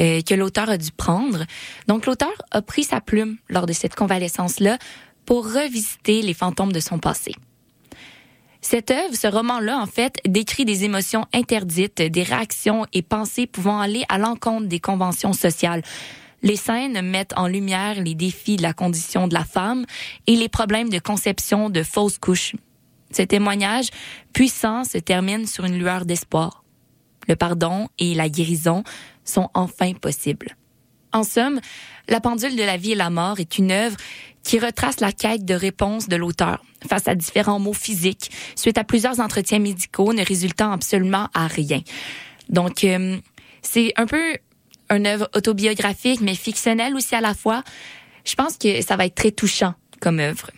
euh, 0.00 0.22
que 0.22 0.34
l'auteur 0.34 0.70
a 0.70 0.78
dû 0.78 0.90
prendre. 0.90 1.44
Donc 1.86 2.06
l'auteur 2.06 2.32
a 2.50 2.62
pris 2.62 2.84
sa 2.84 3.02
plume 3.02 3.36
lors 3.50 3.66
de 3.66 3.74
cette 3.74 3.94
convalescence-là 3.94 4.78
pour 5.26 5.44
revisiter 5.44 6.22
les 6.22 6.32
fantômes 6.32 6.72
de 6.72 6.80
son 6.80 6.98
passé. 6.98 7.34
Cette 8.62 8.90
œuvre, 8.90 9.14
ce 9.14 9.26
roman-là, 9.26 9.78
en 9.78 9.86
fait, 9.86 10.16
décrit 10.24 10.64
des 10.64 10.84
émotions 10.84 11.26
interdites, 11.34 12.00
des 12.00 12.22
réactions 12.22 12.86
et 12.94 13.02
pensées 13.02 13.46
pouvant 13.46 13.80
aller 13.80 14.04
à 14.08 14.16
l'encontre 14.16 14.68
des 14.68 14.80
conventions 14.80 15.34
sociales. 15.34 15.82
Les 16.42 16.56
scènes 16.56 17.00
mettent 17.02 17.34
en 17.36 17.46
lumière 17.46 18.02
les 18.02 18.14
défis 18.14 18.56
de 18.56 18.62
la 18.62 18.72
condition 18.72 19.28
de 19.28 19.34
la 19.34 19.44
femme 19.44 19.84
et 20.26 20.34
les 20.34 20.48
problèmes 20.48 20.88
de 20.88 20.98
conception 20.98 21.70
de 21.70 21.82
fausses 21.82 22.18
couches. 22.18 22.54
Ce 23.12 23.22
témoignage 23.22 23.88
puissant 24.32 24.84
se 24.84 24.98
termine 24.98 25.46
sur 25.46 25.64
une 25.64 25.78
lueur 25.78 26.04
d'espoir. 26.04 26.64
Le 27.28 27.36
pardon 27.36 27.88
et 27.98 28.14
la 28.14 28.28
guérison 28.28 28.82
sont 29.24 29.50
enfin 29.54 29.92
possibles. 29.92 30.56
En 31.12 31.22
somme, 31.22 31.60
La 32.08 32.20
pendule 32.20 32.56
de 32.56 32.62
la 32.62 32.76
vie 32.76 32.92
et 32.92 32.96
la 32.96 33.10
mort 33.10 33.38
est 33.38 33.58
une 33.58 33.70
œuvre 33.70 33.96
qui 34.42 34.58
retrace 34.58 34.98
la 34.98 35.12
quête 35.12 35.44
de 35.44 35.54
réponse 35.54 36.08
de 36.08 36.16
l'auteur 36.16 36.64
face 36.88 37.06
à 37.06 37.14
différents 37.14 37.60
mots 37.60 37.72
physiques 37.72 38.30
suite 38.56 38.76
à 38.76 38.82
plusieurs 38.82 39.20
entretiens 39.20 39.60
médicaux 39.60 40.12
ne 40.12 40.24
résultant 40.24 40.72
absolument 40.72 41.28
à 41.32 41.46
rien. 41.46 41.80
Donc, 42.48 42.82
euh, 42.82 43.18
c'est 43.62 43.92
un 43.96 44.06
peu 44.06 44.36
une 44.92 45.06
œuvre 45.06 45.28
autobiographique, 45.34 46.20
mais 46.20 46.34
fictionnelle 46.34 46.94
aussi 46.94 47.14
à 47.14 47.20
la 47.20 47.34
fois. 47.34 47.62
Je 48.24 48.34
pense 48.34 48.56
que 48.56 48.82
ça 48.82 48.96
va 48.96 49.06
être 49.06 49.14
très 49.14 49.32
touchant 49.32 49.74
comme 50.00 50.20
œuvre. 50.20 50.50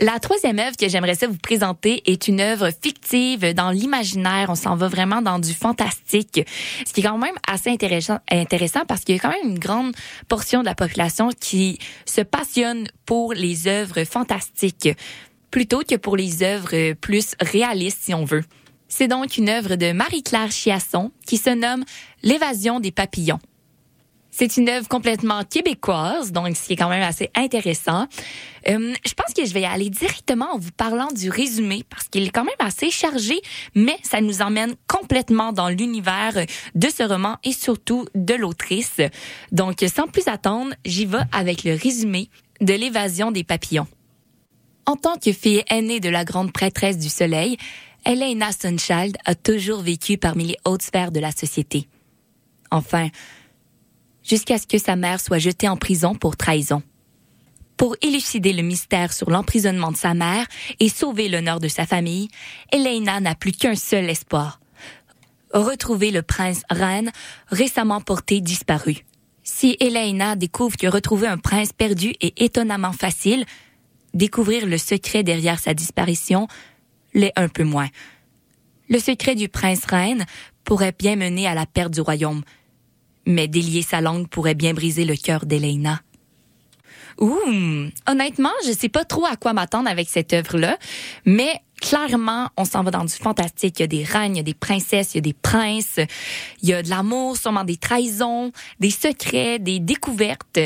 La 0.00 0.18
troisième 0.18 0.58
œuvre 0.58 0.76
que 0.76 0.88
j'aimerais 0.88 1.14
ça 1.14 1.26
vous 1.26 1.36
présenter 1.36 2.02
est 2.10 2.26
une 2.26 2.40
œuvre 2.40 2.70
fictive 2.70 3.52
dans 3.54 3.70
l'imaginaire. 3.70 4.48
On 4.48 4.54
s'en 4.54 4.74
va 4.74 4.88
vraiment 4.88 5.22
dans 5.22 5.38
du 5.38 5.52
fantastique, 5.52 6.40
ce 6.84 6.92
qui 6.92 7.00
est 7.00 7.04
quand 7.04 7.18
même 7.18 7.36
assez 7.46 7.70
intéressant, 7.70 8.18
intéressant 8.30 8.84
parce 8.88 9.02
qu'il 9.02 9.14
y 9.14 9.18
a 9.18 9.20
quand 9.20 9.30
même 9.30 9.52
une 9.52 9.58
grande 9.58 9.94
portion 10.28 10.60
de 10.60 10.64
la 10.64 10.74
population 10.74 11.28
qui 11.38 11.78
se 12.06 12.22
passionne 12.22 12.88
pour 13.04 13.34
les 13.34 13.68
œuvres 13.68 14.04
fantastiques 14.04 14.88
plutôt 15.50 15.82
que 15.88 15.96
pour 15.96 16.16
les 16.16 16.42
œuvres 16.42 16.94
plus 16.94 17.36
réalistes, 17.40 17.98
si 18.02 18.14
on 18.14 18.24
veut. 18.24 18.42
C'est 18.94 19.08
donc 19.08 19.38
une 19.38 19.48
œuvre 19.48 19.76
de 19.76 19.92
Marie-Claire 19.92 20.50
Chiasson 20.50 21.12
qui 21.26 21.38
se 21.38 21.48
nomme 21.48 21.82
L'évasion 22.22 22.78
des 22.78 22.90
papillons. 22.90 23.38
C'est 24.30 24.58
une 24.58 24.68
œuvre 24.68 24.86
complètement 24.86 25.44
québécoise, 25.44 26.30
donc 26.30 26.54
ce 26.54 26.66
qui 26.66 26.74
est 26.74 26.76
quand 26.76 26.90
même 26.90 27.02
assez 27.02 27.30
intéressant. 27.34 28.06
Euh, 28.68 28.92
je 29.06 29.14
pense 29.14 29.32
que 29.34 29.46
je 29.46 29.54
vais 29.54 29.64
aller 29.64 29.88
directement 29.88 30.52
en 30.52 30.58
vous 30.58 30.72
parlant 30.72 31.08
du 31.08 31.30
résumé 31.30 31.84
parce 31.88 32.08
qu'il 32.08 32.24
est 32.24 32.30
quand 32.30 32.44
même 32.44 32.54
assez 32.58 32.90
chargé, 32.90 33.40
mais 33.74 33.96
ça 34.02 34.20
nous 34.20 34.42
emmène 34.42 34.74
complètement 34.86 35.54
dans 35.54 35.70
l'univers 35.70 36.44
de 36.74 36.88
ce 36.90 37.02
roman 37.02 37.38
et 37.44 37.52
surtout 37.52 38.04
de 38.14 38.34
l'autrice. 38.34 39.00
Donc, 39.52 39.82
sans 39.94 40.06
plus 40.06 40.28
attendre, 40.28 40.74
j'y 40.84 41.06
vais 41.06 41.24
avec 41.32 41.64
le 41.64 41.76
résumé 41.82 42.28
de 42.60 42.74
l'évasion 42.74 43.30
des 43.30 43.42
papillons. 43.42 43.86
En 44.84 44.96
tant 44.96 45.16
que 45.16 45.32
fille 45.32 45.62
aînée 45.70 46.00
de 46.00 46.10
la 46.10 46.24
grande 46.24 46.52
prêtresse 46.52 46.98
du 46.98 47.08
soleil, 47.08 47.56
Elena 48.04 48.50
Sunchild 48.52 49.16
a 49.24 49.34
toujours 49.34 49.80
vécu 49.80 50.18
parmi 50.18 50.44
les 50.44 50.56
hautes 50.64 50.82
sphères 50.82 51.12
de 51.12 51.20
la 51.20 51.30
société. 51.30 51.88
Enfin, 52.70 53.08
jusqu'à 54.24 54.58
ce 54.58 54.66
que 54.66 54.78
sa 54.78 54.96
mère 54.96 55.20
soit 55.20 55.38
jetée 55.38 55.68
en 55.68 55.76
prison 55.76 56.14
pour 56.14 56.36
trahison. 56.36 56.82
Pour 57.76 57.96
élucider 58.02 58.52
le 58.52 58.62
mystère 58.62 59.12
sur 59.12 59.30
l'emprisonnement 59.30 59.92
de 59.92 59.96
sa 59.96 60.14
mère 60.14 60.46
et 60.80 60.88
sauver 60.88 61.28
l'honneur 61.28 61.60
de 61.60 61.68
sa 61.68 61.86
famille, 61.86 62.28
Elena 62.72 63.20
n'a 63.20 63.34
plus 63.34 63.52
qu'un 63.52 63.76
seul 63.76 64.08
espoir. 64.10 64.60
Retrouver 65.52 66.10
le 66.10 66.22
prince 66.22 66.62
Ren, 66.70 67.10
récemment 67.48 68.00
porté 68.00 68.40
disparu. 68.40 69.04
Si 69.44 69.76
Elena 69.80 70.36
découvre 70.36 70.76
que 70.76 70.86
retrouver 70.86 71.26
un 71.26 71.38
prince 71.38 71.72
perdu 71.72 72.14
est 72.20 72.40
étonnamment 72.40 72.92
facile, 72.92 73.44
découvrir 74.14 74.66
le 74.66 74.78
secret 74.78 75.22
derrière 75.22 75.58
sa 75.58 75.74
disparition 75.74 76.48
l'est 77.14 77.32
un 77.36 77.48
peu 77.48 77.64
moins. 77.64 77.88
Le 78.88 78.98
secret 78.98 79.34
du 79.34 79.48
prince 79.48 79.84
Ren 79.86 80.24
pourrait 80.64 80.94
bien 80.96 81.16
mener 81.16 81.46
à 81.46 81.54
la 81.54 81.66
perte 81.66 81.92
du 81.92 82.00
royaume, 82.00 82.42
mais 83.26 83.48
délier 83.48 83.82
sa 83.82 84.00
langue 84.00 84.28
pourrait 84.28 84.54
bien 84.54 84.74
briser 84.74 85.04
le 85.04 85.16
cœur 85.16 85.46
d'Elena. 85.46 86.00
Ouh, 87.20 87.90
honnêtement, 88.08 88.52
je 88.66 88.72
sais 88.72 88.88
pas 88.88 89.04
trop 89.04 89.26
à 89.26 89.36
quoi 89.36 89.52
m'attendre 89.52 89.88
avec 89.88 90.08
cette 90.08 90.32
œuvre-là, 90.32 90.78
mais 91.24 91.60
clairement, 91.80 92.48
on 92.56 92.64
s'en 92.64 92.82
va 92.82 92.90
dans 92.90 93.04
du 93.04 93.12
fantastique. 93.12 93.80
Il 93.80 93.82
y 93.82 93.84
a 93.84 93.86
des 93.88 94.04
reines, 94.04 94.34
il 94.34 94.38
y 94.38 94.40
a 94.40 94.44
des 94.44 94.54
princesses, 94.54 95.14
il 95.14 95.16
y 95.16 95.18
a 95.18 95.22
des 95.22 95.34
princes, 95.34 95.98
il 96.62 96.68
y 96.68 96.72
a 96.72 96.82
de 96.82 96.88
l'amour, 96.88 97.36
sûrement 97.36 97.64
des 97.64 97.76
trahisons, 97.76 98.52
des 98.80 98.90
secrets, 98.90 99.58
des 99.58 99.78
découvertes. 99.78 100.60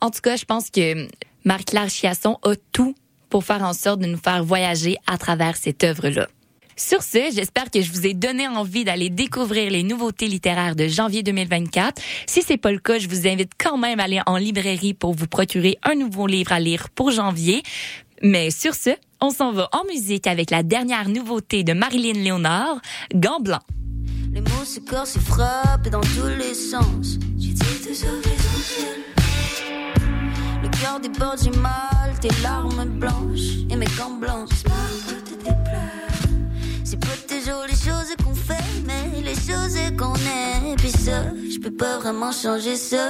En 0.00 0.10
tout 0.10 0.20
cas, 0.20 0.36
je 0.36 0.44
pense 0.44 0.70
que 0.70 1.06
Marie-Claire 1.44 1.88
Chiasson 1.88 2.38
a 2.42 2.54
tout 2.72 2.94
pour 3.30 3.44
faire 3.44 3.62
en 3.62 3.72
sorte 3.72 4.00
de 4.00 4.06
nous 4.06 4.18
faire 4.18 4.44
voyager 4.44 4.96
à 5.06 5.16
travers 5.16 5.56
cette 5.56 5.82
œuvre-là. 5.84 6.28
Sur 6.76 7.02
ce, 7.02 7.18
j'espère 7.34 7.70
que 7.70 7.82
je 7.82 7.92
vous 7.92 8.06
ai 8.06 8.14
donné 8.14 8.48
envie 8.48 8.84
d'aller 8.84 9.10
découvrir 9.10 9.70
les 9.70 9.82
nouveautés 9.82 10.26
littéraires 10.28 10.74
de 10.74 10.88
janvier 10.88 11.22
2024. 11.22 12.00
Si 12.26 12.42
c'est 12.42 12.56
pas 12.56 12.72
le 12.72 12.78
cas, 12.78 12.98
je 12.98 13.06
vous 13.06 13.28
invite 13.28 13.52
quand 13.58 13.76
même 13.76 14.00
à 14.00 14.04
aller 14.04 14.20
en 14.26 14.38
librairie 14.38 14.94
pour 14.94 15.12
vous 15.12 15.26
procurer 15.26 15.76
un 15.82 15.94
nouveau 15.94 16.26
livre 16.26 16.52
à 16.52 16.58
lire 16.58 16.88
pour 16.88 17.10
janvier. 17.10 17.62
Mais 18.22 18.50
sur 18.50 18.74
ce, 18.74 18.90
on 19.20 19.30
s'en 19.30 19.52
va 19.52 19.68
en 19.72 19.84
musique 19.92 20.26
avec 20.26 20.50
la 20.50 20.62
dernière 20.62 21.08
nouveauté 21.10 21.64
de 21.64 21.74
Marilyn 21.74 22.14
Léonard, 22.22 22.80
Gant 23.14 23.40
blanc. 23.40 23.60
Les 24.32 24.40
mots 24.40 24.64
se 24.64 25.18
frappent 25.18 25.88
dans 25.90 26.00
tous 26.00 26.28
les 26.38 26.54
sens. 26.54 27.18
J'utilise 27.38 27.82
toujours 27.86 28.22
cœur 30.80 31.00
déborde, 31.00 31.38
j'ai 31.42 31.50
mal, 31.58 32.18
tes 32.20 32.30
larmes 32.42 32.84
blanches 32.98 33.66
et 33.68 33.76
mes 33.76 33.86
gants 33.98 34.18
blancs. 34.18 34.48
C'est 36.84 36.98
pas 36.98 37.06
toujours 37.28 37.64
les 37.68 37.74
choses 37.74 38.14
qu'on 38.24 38.34
fait, 38.34 38.64
mais 38.86 39.20
les 39.22 39.34
choses 39.34 39.76
qu'on 39.98 40.14
est. 40.14 40.76
Puis 40.78 40.90
ça, 40.90 41.24
je 41.52 41.58
peux 41.60 41.70
pas 41.70 41.98
vraiment 41.98 42.32
changer 42.32 42.76
ça. 42.76 43.08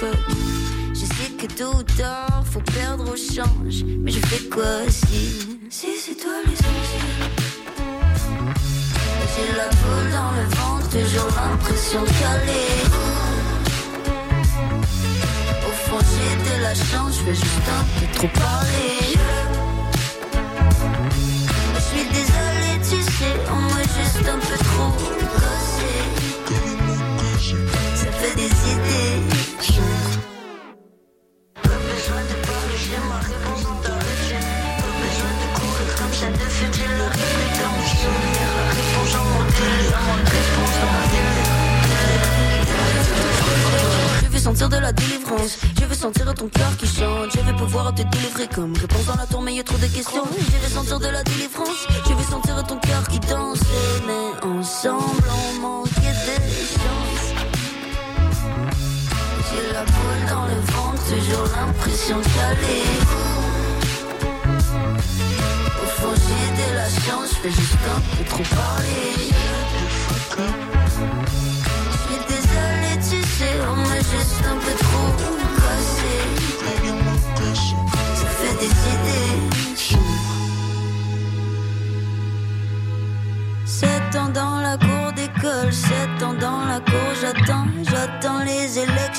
Je 0.00 1.04
sais 1.04 1.30
que 1.38 1.46
tôt 1.46 1.74
ou 1.74 2.44
faut 2.50 2.60
perdre 2.60 3.12
au 3.12 3.16
change. 3.16 3.84
Mais 3.84 4.10
je 4.10 4.20
fais 4.20 4.48
quoi 4.48 4.88
si, 4.88 5.58
si 5.70 5.86
c'est 5.98 6.16
toi 6.16 6.32
l'essentiel? 6.46 7.30
J'ai 9.36 9.56
la 9.56 9.68
boule 9.68 10.10
dans 10.12 10.32
le 10.38 10.44
ventre, 10.56 10.88
toujours 10.90 11.30
l'impression 11.36 12.02
de 12.02 12.06
caler. 12.06 13.23
La 16.74 16.84
chance, 16.84 17.20
je 17.26 17.32
juste 17.32 17.68
peu 17.98 18.06
trop 18.14 18.28
parler. 18.28 19.16
Je 21.74 21.80
suis 21.80 22.04
désolée, 22.08 22.78
tu 22.82 23.00
sais, 23.12 23.34
on 23.50 23.60
m'a 23.74 23.82
juste 23.82 24.28
un 24.28 24.38
peu 24.38 24.56
trop 24.64 24.90
gossé. 24.98 25.92
Ça 27.94 28.10
fait 28.12 28.34
des 28.36 28.46
idées. 28.46 29.43
Sentir 44.44 44.68
de 44.68 44.76
la 44.76 44.92
délivrance. 44.92 45.56
Je 45.80 45.86
veux 45.86 45.94
sentir 45.94 46.34
ton 46.34 46.48
cœur 46.48 46.76
qui 46.76 46.86
chante. 46.86 47.30
Je 47.34 47.40
veux 47.40 47.56
pouvoir 47.56 47.94
te 47.94 48.02
délivrer 48.02 48.46
comme 48.54 48.74
réponse 48.76 49.06
dans 49.06 49.16
la 49.16 49.24
tour, 49.24 49.40
mais 49.40 49.54
y 49.54 49.60
a 49.60 49.64
trop 49.64 49.78
de 49.78 49.86
questions. 49.86 50.24
Je 50.36 50.58
veux 50.62 50.74
sentir 50.74 51.00
de 51.00 51.06
la 51.06 51.22
délivrance. 51.22 51.86
Je 52.06 52.12
veux 52.12 52.30
sentir 52.30 52.62
ton 52.64 52.76
cœur 52.76 53.08
qui 53.08 53.18
danse. 53.20 53.60
Mais 54.06 54.46
ensemble, 54.46 55.24
on 55.40 55.60
manquait 55.60 56.16
de 56.28 56.36
chance. 56.76 57.24
J'ai 59.48 59.72
la 59.72 59.84
boule 59.84 60.24
dans 60.28 60.44
le 60.44 60.60
ventre, 60.72 61.02
toujours 61.08 61.48
l'impression 61.56 62.18
d'aller. 62.18 62.84
Au 65.82 65.86
fond, 65.96 66.14
j'ai 66.24 66.48
de 66.62 66.76
la 66.76 66.88
chance, 66.90 67.30
je 67.30 67.48
fais 67.48 67.50
juste 67.50 67.84
un 67.96 68.00
peu 68.16 68.24
trop 68.28 68.42
parler. 68.54 69.13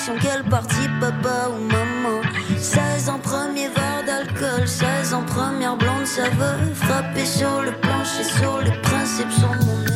Les 0.05 0.11
élections, 0.11 0.15
quel 0.21 0.43
parti, 0.49 0.87
papa 0.99 1.49
ou 1.49 1.61
maman? 1.71 2.21
16 2.57 3.09
ans, 3.09 3.19
premier 3.19 3.67
verre 3.69 4.03
d'alcool, 4.05 4.67
16 4.67 5.13
ans, 5.13 5.23
première 5.23 5.77
blonde, 5.77 6.05
ça 6.05 6.29
veut 6.29 6.73
frapper 6.73 7.25
sur 7.25 7.61
le 7.61 7.71
plancher, 7.71 8.23
sur 8.23 8.61
les 8.61 8.81
principes, 8.81 9.31
sur 9.31 9.49
mon 9.49 9.94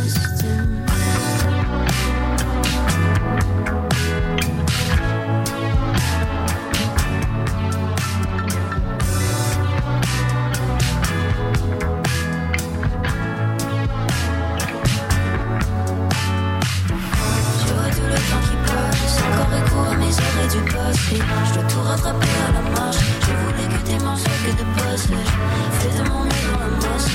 du. 20.49 20.57
Je 20.59 21.53
dois 21.53 21.63
tout 21.63 21.81
rattraper 21.81 22.33
à 22.47 22.51
la 22.53 22.63
marche. 22.73 22.97
Je 23.21 23.33
voulais 23.41 23.67
que 23.69 23.79
tes 23.85 24.03
mains 24.03 24.15
soient 24.15 24.41
que 24.45 24.51
de 24.57 24.65
passage. 24.77 25.31
Fais 25.79 25.93
de 25.97 26.09
mon 26.09 26.23
mieux 26.23 26.45
dans 26.49 26.59
la 26.59 26.69
masse. 26.81 27.09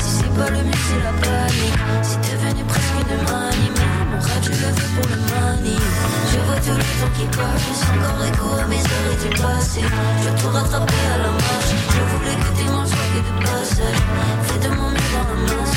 Si 0.00 0.10
c'est 0.18 0.34
pas 0.34 0.50
le 0.50 0.62
mieux, 0.64 0.82
c'est 0.88 1.02
la 1.04 1.12
panique. 1.20 1.78
Si 2.02 2.16
t'es 2.18 2.36
venu 2.36 2.64
presque 2.64 2.98
une 3.04 3.24
manie, 3.28 3.72
mon 4.10 4.20
rêve, 4.20 4.42
je 4.42 4.50
le 4.50 4.70
fais 4.76 4.90
pour 4.96 5.06
le 5.12 5.18
money. 5.28 5.76
Je 6.32 6.38
vois 6.46 6.60
tout 6.64 6.76
le 6.80 6.88
temps 6.98 7.12
qui 7.16 7.26
passe, 7.36 7.80
encore 7.92 8.24
écho 8.24 8.48
à 8.56 8.66
mes 8.66 8.84
arrêts 8.96 9.20
du 9.22 9.30
passé. 9.36 9.82
Je 9.82 10.28
dois 10.28 10.38
tout 10.40 10.50
rattraper 10.56 11.04
à 11.14 11.18
la 11.24 11.30
marche. 11.32 11.72
Je 11.92 12.02
voulais 12.10 12.38
que 12.40 12.50
tes 12.56 12.68
mains 12.72 12.88
soient 12.88 13.10
que 13.12 13.20
de 13.28 13.34
passage. 13.44 14.00
Fais 14.46 14.60
de 14.64 14.70
mon 14.74 14.88
mieux 14.88 15.10
dans 15.12 15.26
la 15.28 15.36
masse. 15.44 15.76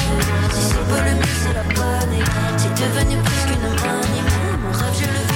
Si 0.56 0.62
c'est 0.70 0.86
pas 0.88 1.02
le 1.08 1.14
mieux, 1.20 1.36
c'est 1.44 1.56
la 1.60 1.66
panique. 1.76 2.32
C'est 2.58 2.76
devenu 2.80 3.16
presque 3.26 3.52
une 3.52 3.68
manie, 3.84 4.24
mon 4.64 4.72
rêve, 4.72 4.96
je 4.96 5.08
le 5.08 5.22
fais 5.28 5.31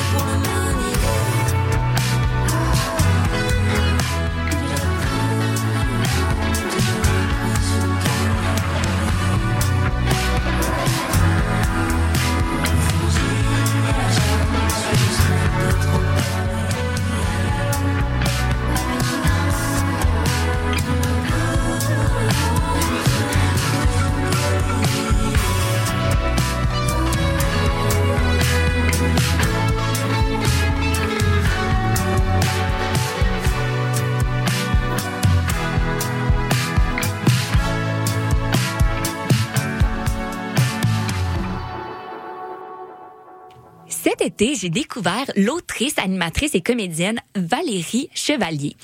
j'ai 44.40 44.70
découvert 44.70 45.26
l'autrice, 45.36 45.98
animatrice 45.98 46.56
et 46.56 46.62
comédienne 46.62 47.20
Valérie 47.36 48.10
Chevalier. 48.14 48.76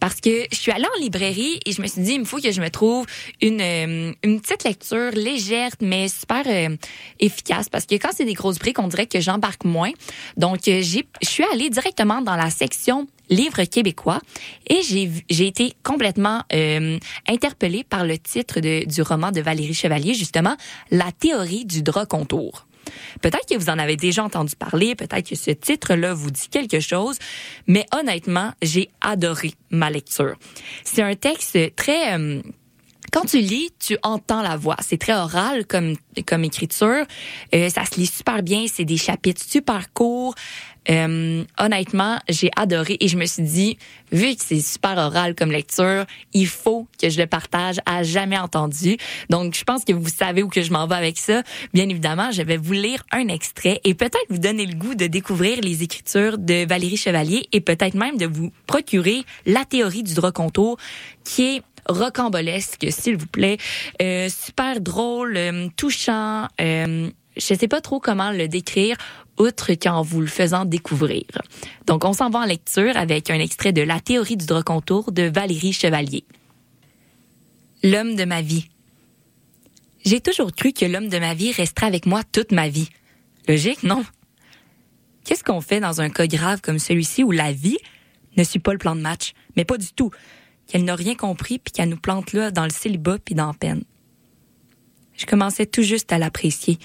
Parce 0.00 0.20
que 0.20 0.46
je 0.50 0.56
suis 0.56 0.72
allée 0.72 0.86
en 0.96 1.00
librairie 1.00 1.60
et 1.64 1.72
je 1.72 1.80
me 1.80 1.86
suis 1.86 2.02
dit, 2.02 2.12
il 2.14 2.20
me 2.20 2.24
faut 2.24 2.38
que 2.38 2.50
je 2.50 2.60
me 2.60 2.68
trouve 2.68 3.06
une, 3.40 3.60
euh, 3.60 4.12
une 4.22 4.40
petite 4.40 4.64
lecture 4.64 5.10
légère, 5.12 5.70
mais 5.80 6.08
super 6.08 6.42
euh, 6.46 6.76
efficace. 7.20 7.68
Parce 7.68 7.86
que 7.86 7.94
quand 7.94 8.10
c'est 8.12 8.24
des 8.24 8.34
grosses 8.34 8.58
briques, 8.58 8.78
on 8.78 8.88
dirait 8.88 9.06
que 9.06 9.20
j'embarque 9.20 9.64
moins. 9.64 9.92
Donc, 10.36 10.68
euh, 10.68 10.82
je 10.82 11.02
suis 11.22 11.44
allée 11.52 11.70
directement 11.70 12.20
dans 12.20 12.36
la 12.36 12.50
section 12.50 13.06
livres 13.30 13.64
québécois 13.64 14.20
et 14.68 14.82
j'ai 14.82 15.46
été 15.46 15.72
complètement 15.82 16.42
interpellée 17.26 17.82
par 17.82 18.04
le 18.04 18.18
titre 18.18 18.60
du 18.60 19.02
roman 19.02 19.30
de 19.30 19.40
Valérie 19.40 19.72
Chevalier, 19.72 20.12
justement, 20.12 20.54
La 20.90 21.12
théorie 21.12 21.64
du 21.64 21.82
drap 21.82 22.04
contour. 22.04 22.66
Peut-être 23.20 23.46
que 23.48 23.56
vous 23.56 23.70
en 23.70 23.78
avez 23.78 23.96
déjà 23.96 24.24
entendu 24.24 24.56
parler, 24.56 24.94
peut-être 24.94 25.28
que 25.28 25.36
ce 25.36 25.50
titre-là 25.50 26.14
vous 26.14 26.30
dit 26.30 26.48
quelque 26.50 26.80
chose, 26.80 27.18
mais 27.66 27.86
honnêtement, 27.92 28.52
j'ai 28.62 28.90
adoré 29.00 29.54
ma 29.70 29.90
lecture. 29.90 30.36
C'est 30.84 31.02
un 31.02 31.14
texte 31.14 31.58
très... 31.76 32.18
euh, 32.18 32.42
quand 33.12 33.26
tu 33.26 33.38
lis, 33.38 33.70
tu 33.78 33.96
entends 34.02 34.42
la 34.42 34.56
voix. 34.56 34.76
C'est 34.80 34.98
très 34.98 35.12
oral 35.14 35.66
comme 35.66 35.94
comme 36.26 36.44
écriture. 36.44 37.04
Euh, 37.54 37.68
ça 37.68 37.84
se 37.84 38.00
lit 38.00 38.06
super 38.06 38.42
bien. 38.42 38.64
C'est 38.72 38.84
des 38.84 38.96
chapitres 38.96 39.42
super 39.42 39.92
courts. 39.92 40.34
Euh, 40.90 41.44
honnêtement, 41.60 42.18
j'ai 42.28 42.50
adoré 42.56 42.96
et 42.98 43.06
je 43.06 43.16
me 43.16 43.24
suis 43.26 43.42
dit, 43.42 43.78
vu 44.10 44.34
que 44.34 44.42
c'est 44.44 44.60
super 44.60 44.98
oral 44.98 45.34
comme 45.34 45.52
lecture, 45.52 46.06
il 46.32 46.46
faut 46.46 46.88
que 47.00 47.08
je 47.08 47.20
le 47.20 47.26
partage 47.26 47.76
à 47.86 48.02
jamais 48.02 48.38
entendu. 48.38 48.96
Donc, 49.30 49.54
je 49.54 49.62
pense 49.62 49.84
que 49.84 49.92
vous 49.92 50.08
savez 50.08 50.42
où 50.42 50.48
que 50.48 50.62
je 50.62 50.72
m'en 50.72 50.86
vais 50.88 50.96
avec 50.96 51.18
ça. 51.18 51.42
Bien 51.72 51.88
évidemment, 51.88 52.32
je 52.32 52.42
vais 52.42 52.56
vous 52.56 52.72
lire 52.72 53.04
un 53.12 53.28
extrait 53.28 53.80
et 53.84 53.94
peut-être 53.94 54.26
vous 54.28 54.38
donner 54.38 54.66
le 54.66 54.74
goût 54.74 54.94
de 54.94 55.06
découvrir 55.06 55.60
les 55.60 55.84
écritures 55.84 56.38
de 56.38 56.66
Valérie 56.66 56.96
Chevalier 56.96 57.46
et 57.52 57.60
peut-être 57.60 57.94
même 57.94 58.16
de 58.16 58.26
vous 58.26 58.50
procurer 58.66 59.22
la 59.46 59.64
théorie 59.64 60.02
du 60.02 60.14
droit 60.14 60.32
contour 60.32 60.78
qui 61.24 61.44
est 61.44 61.62
rocambolesque, 61.88 62.86
s'il 62.90 63.16
vous 63.16 63.26
plaît, 63.26 63.58
Euh, 64.00 64.28
super 64.28 64.80
drôle, 64.80 65.36
euh, 65.36 65.68
touchant. 65.76 66.48
Euh, 66.60 67.10
je 67.36 67.54
sais 67.54 67.68
pas 67.68 67.80
trop 67.80 68.00
comment 68.00 68.30
le 68.30 68.48
décrire 68.48 68.96
outre 69.38 69.72
qu'en 69.74 70.02
vous 70.02 70.20
le 70.20 70.26
faisant 70.26 70.64
découvrir. 70.64 71.24
Donc, 71.86 72.04
on 72.04 72.12
s'en 72.12 72.30
va 72.30 72.40
en 72.40 72.44
lecture 72.44 72.96
avec 72.96 73.30
un 73.30 73.38
extrait 73.38 73.72
de 73.72 73.82
La 73.82 74.00
théorie 74.00 74.36
du 74.36 74.46
droit 74.46 74.62
contour 74.62 75.12
de 75.12 75.22
Valérie 75.22 75.72
Chevalier. 75.72 76.24
L'homme 77.82 78.14
de 78.16 78.24
ma 78.24 78.42
vie. 78.42 78.68
J'ai 80.04 80.20
toujours 80.20 80.52
cru 80.52 80.72
que 80.72 80.84
l'homme 80.84 81.08
de 81.08 81.18
ma 81.18 81.34
vie 81.34 81.52
resterait 81.52 81.86
avec 81.86 82.06
moi 82.06 82.22
toute 82.24 82.52
ma 82.52 82.68
vie. 82.68 82.90
Logique, 83.48 83.82
non? 83.82 84.04
Qu'est-ce 85.24 85.44
qu'on 85.44 85.60
fait 85.60 85.80
dans 85.80 86.00
un 86.00 86.10
cas 86.10 86.26
grave 86.26 86.60
comme 86.60 86.78
celui-ci 86.78 87.22
où 87.22 87.30
la 87.30 87.52
vie 87.52 87.78
ne 88.36 88.44
suit 88.44 88.58
pas 88.58 88.72
le 88.72 88.78
plan 88.78 88.96
de 88.96 89.00
match? 89.00 89.32
Mais 89.56 89.64
pas 89.64 89.78
du 89.78 89.92
tout. 89.92 90.10
Qu'elle 90.72 90.84
n'a 90.84 90.96
rien 90.96 91.14
compris 91.14 91.58
puis 91.58 91.70
qu'elle 91.70 91.90
nous 91.90 91.98
plante 91.98 92.32
là 92.32 92.50
dans 92.50 92.64
le 92.64 92.70
célibat 92.70 93.18
puis 93.22 93.34
dans 93.34 93.48
la 93.48 93.52
peine. 93.52 93.84
Je 95.12 95.26
commençais 95.26 95.66
tout 95.66 95.82
juste 95.82 96.10
à 96.14 96.18
l'apprécier. 96.18 96.78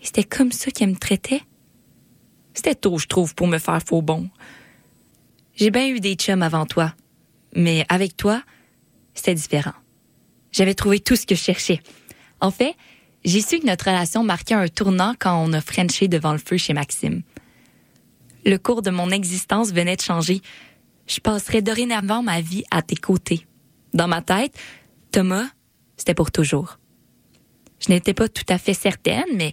C'était 0.00 0.24
comme 0.24 0.50
ça 0.50 0.70
qu'elle 0.70 0.88
me 0.88 0.96
traitait. 0.96 1.42
C'était 2.54 2.74
tôt, 2.74 2.96
je 2.96 3.06
trouve, 3.06 3.34
pour 3.34 3.46
me 3.46 3.58
faire 3.58 3.82
faux 3.86 4.00
bon. 4.00 4.30
J'ai 5.56 5.70
bien 5.70 5.88
eu 5.88 6.00
des 6.00 6.14
chums 6.14 6.42
avant 6.42 6.64
toi, 6.64 6.94
mais 7.54 7.84
avec 7.90 8.16
toi, 8.16 8.42
c'était 9.12 9.34
différent. 9.34 9.74
J'avais 10.50 10.72
trouvé 10.72 10.98
tout 10.98 11.14
ce 11.14 11.26
que 11.26 11.34
je 11.34 11.42
cherchais. 11.42 11.82
En 12.40 12.50
fait, 12.50 12.76
j'ai 13.26 13.42
su 13.42 13.58
que 13.58 13.66
notre 13.66 13.90
relation 13.90 14.24
marquait 14.24 14.54
un 14.54 14.68
tournant 14.68 15.14
quand 15.18 15.36
on 15.44 15.52
a 15.52 15.60
frenché 15.60 16.08
devant 16.08 16.32
le 16.32 16.38
feu 16.38 16.56
chez 16.56 16.72
Maxime. 16.72 17.20
Le 18.46 18.56
cours 18.56 18.80
de 18.80 18.90
mon 18.90 19.10
existence 19.10 19.70
venait 19.70 19.96
de 19.96 20.00
changer. 20.00 20.40
Je 21.08 21.20
passerais 21.20 21.62
dorénavant 21.62 22.22
ma 22.22 22.40
vie 22.40 22.64
à 22.70 22.82
tes 22.82 22.96
côtés. 22.96 23.46
Dans 23.94 24.08
ma 24.08 24.20
tête, 24.22 24.56
Thomas, 25.10 25.46
c'était 25.96 26.14
pour 26.14 26.30
toujours. 26.30 26.78
Je 27.80 27.90
n'étais 27.90 28.14
pas 28.14 28.28
tout 28.28 28.44
à 28.48 28.58
fait 28.58 28.74
certaine, 28.74 29.24
mais 29.34 29.52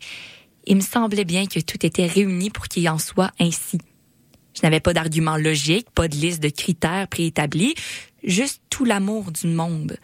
il 0.68 0.76
me 0.76 0.82
semblait 0.82 1.26
bien 1.26 1.46
que 1.46 1.60
tout 1.60 1.86
était 1.86 2.08
réuni 2.08 2.50
pour 2.50 2.66
qu'il 2.68 2.90
en 2.90 2.98
soit 2.98 3.32
ainsi. 3.40 3.78
Je 4.54 4.62
n'avais 4.64 4.80
pas 4.80 4.94
d'argument 4.94 5.38
logique, 5.38 5.90
pas 5.92 6.08
de 6.08 6.16
liste 6.16 6.42
de 6.42 6.50
critères 6.50 7.08
préétablis, 7.08 7.76
juste 8.24 8.62
tout 8.70 8.86
l'amour 8.86 9.32
du 9.32 9.48
monde. 9.48 9.98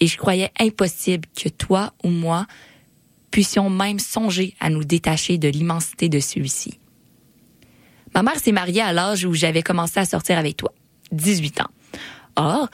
Et 0.00 0.06
je 0.06 0.16
croyais 0.18 0.50
impossible 0.58 1.26
que 1.34 1.48
toi 1.48 1.94
ou 2.04 2.08
moi 2.08 2.46
puissions 3.30 3.70
même 3.70 3.98
songer 3.98 4.54
à 4.60 4.70
nous 4.70 4.84
détacher 4.84 5.38
de 5.38 5.48
l'immensité 5.48 6.08
de 6.08 6.20
celui-ci. 6.20 6.78
Ma 8.14 8.22
mère 8.22 8.38
s'est 8.38 8.52
mariée 8.52 8.82
à 8.82 8.92
l'âge 8.92 9.24
où 9.24 9.34
j'avais 9.34 9.62
commencé 9.62 10.00
à 10.00 10.04
sortir 10.04 10.38
avec 10.38 10.56
toi, 10.56 10.72
18 11.12 11.60
ans. 11.60 11.70
Or, 12.36 12.68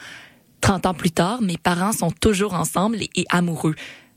30 0.61 0.85
ans 0.85 0.93
plus 0.93 1.11
tard, 1.11 1.41
mes 1.41 1.57
parents 1.57 1.91
sont 1.91 2.11
toujours 2.11 2.53
ensemble 2.53 2.97
et 3.01 3.25
amoureux, 3.29 3.75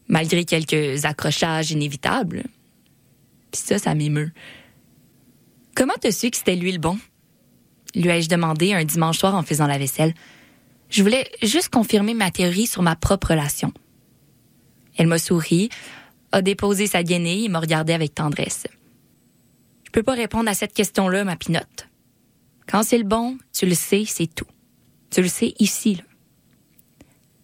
malgré 0.08 0.44
quelques 0.44 1.04
accrochages 1.04 1.72
inévitables. 1.72 2.44
Puis 3.50 3.62
ça, 3.62 3.78
ça 3.78 3.94
m'émeut. 3.94 4.32
Comment 5.74 5.94
te 6.00 6.10
su 6.10 6.30
que 6.30 6.36
c'était 6.36 6.56
lui 6.56 6.72
le 6.72 6.78
bon? 6.78 6.98
Lui 7.94 8.08
ai-je 8.08 8.28
demandé 8.28 8.74
un 8.74 8.84
dimanche 8.84 9.18
soir 9.18 9.34
en 9.34 9.42
faisant 9.42 9.66
la 9.66 9.78
vaisselle. 9.78 10.14
Je 10.88 11.02
voulais 11.02 11.30
juste 11.42 11.70
confirmer 11.70 12.14
ma 12.14 12.30
théorie 12.30 12.66
sur 12.66 12.82
ma 12.82 12.94
propre 12.94 13.30
relation. 13.30 13.72
Elle 14.96 15.06
m'a 15.06 15.18
souri, 15.18 15.68
a 16.32 16.42
déposé 16.42 16.86
sa 16.86 17.02
guenille 17.02 17.46
et 17.46 17.48
m'a 17.48 17.60
regardé 17.60 17.92
avec 17.92 18.14
tendresse. 18.14 18.66
Peux 19.96 20.02
pas 20.02 20.12
répondre 20.12 20.50
à 20.50 20.52
cette 20.52 20.74
question-là, 20.74 21.24
ma 21.24 21.36
pinotte. 21.36 21.88
Quand 22.68 22.82
c'est 22.82 22.98
le 22.98 23.04
bon, 23.04 23.38
tu 23.54 23.64
le 23.64 23.74
sais, 23.74 24.04
c'est 24.06 24.26
tout. 24.26 24.44
Tu 25.08 25.22
le 25.22 25.28
sais 25.28 25.54
ici, 25.58 25.94
là. 25.94 26.02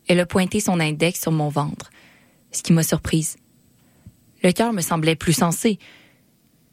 Elle 0.07 0.21
a 0.21 0.27
pointé 0.27 0.61
son 0.61 0.79
index 0.79 1.19
sur 1.19 1.33
mon 1.33 1.49
ventre, 1.49 1.89
ce 2.51 2.63
qui 2.63 2.75
m'a 2.75 2.83
surprise. 2.83 3.39
Le 4.43 4.53
cœur 4.53 4.75
me 4.75 4.83
semblait 4.83 5.17
plus 5.17 5.33
sensé. 5.33 5.79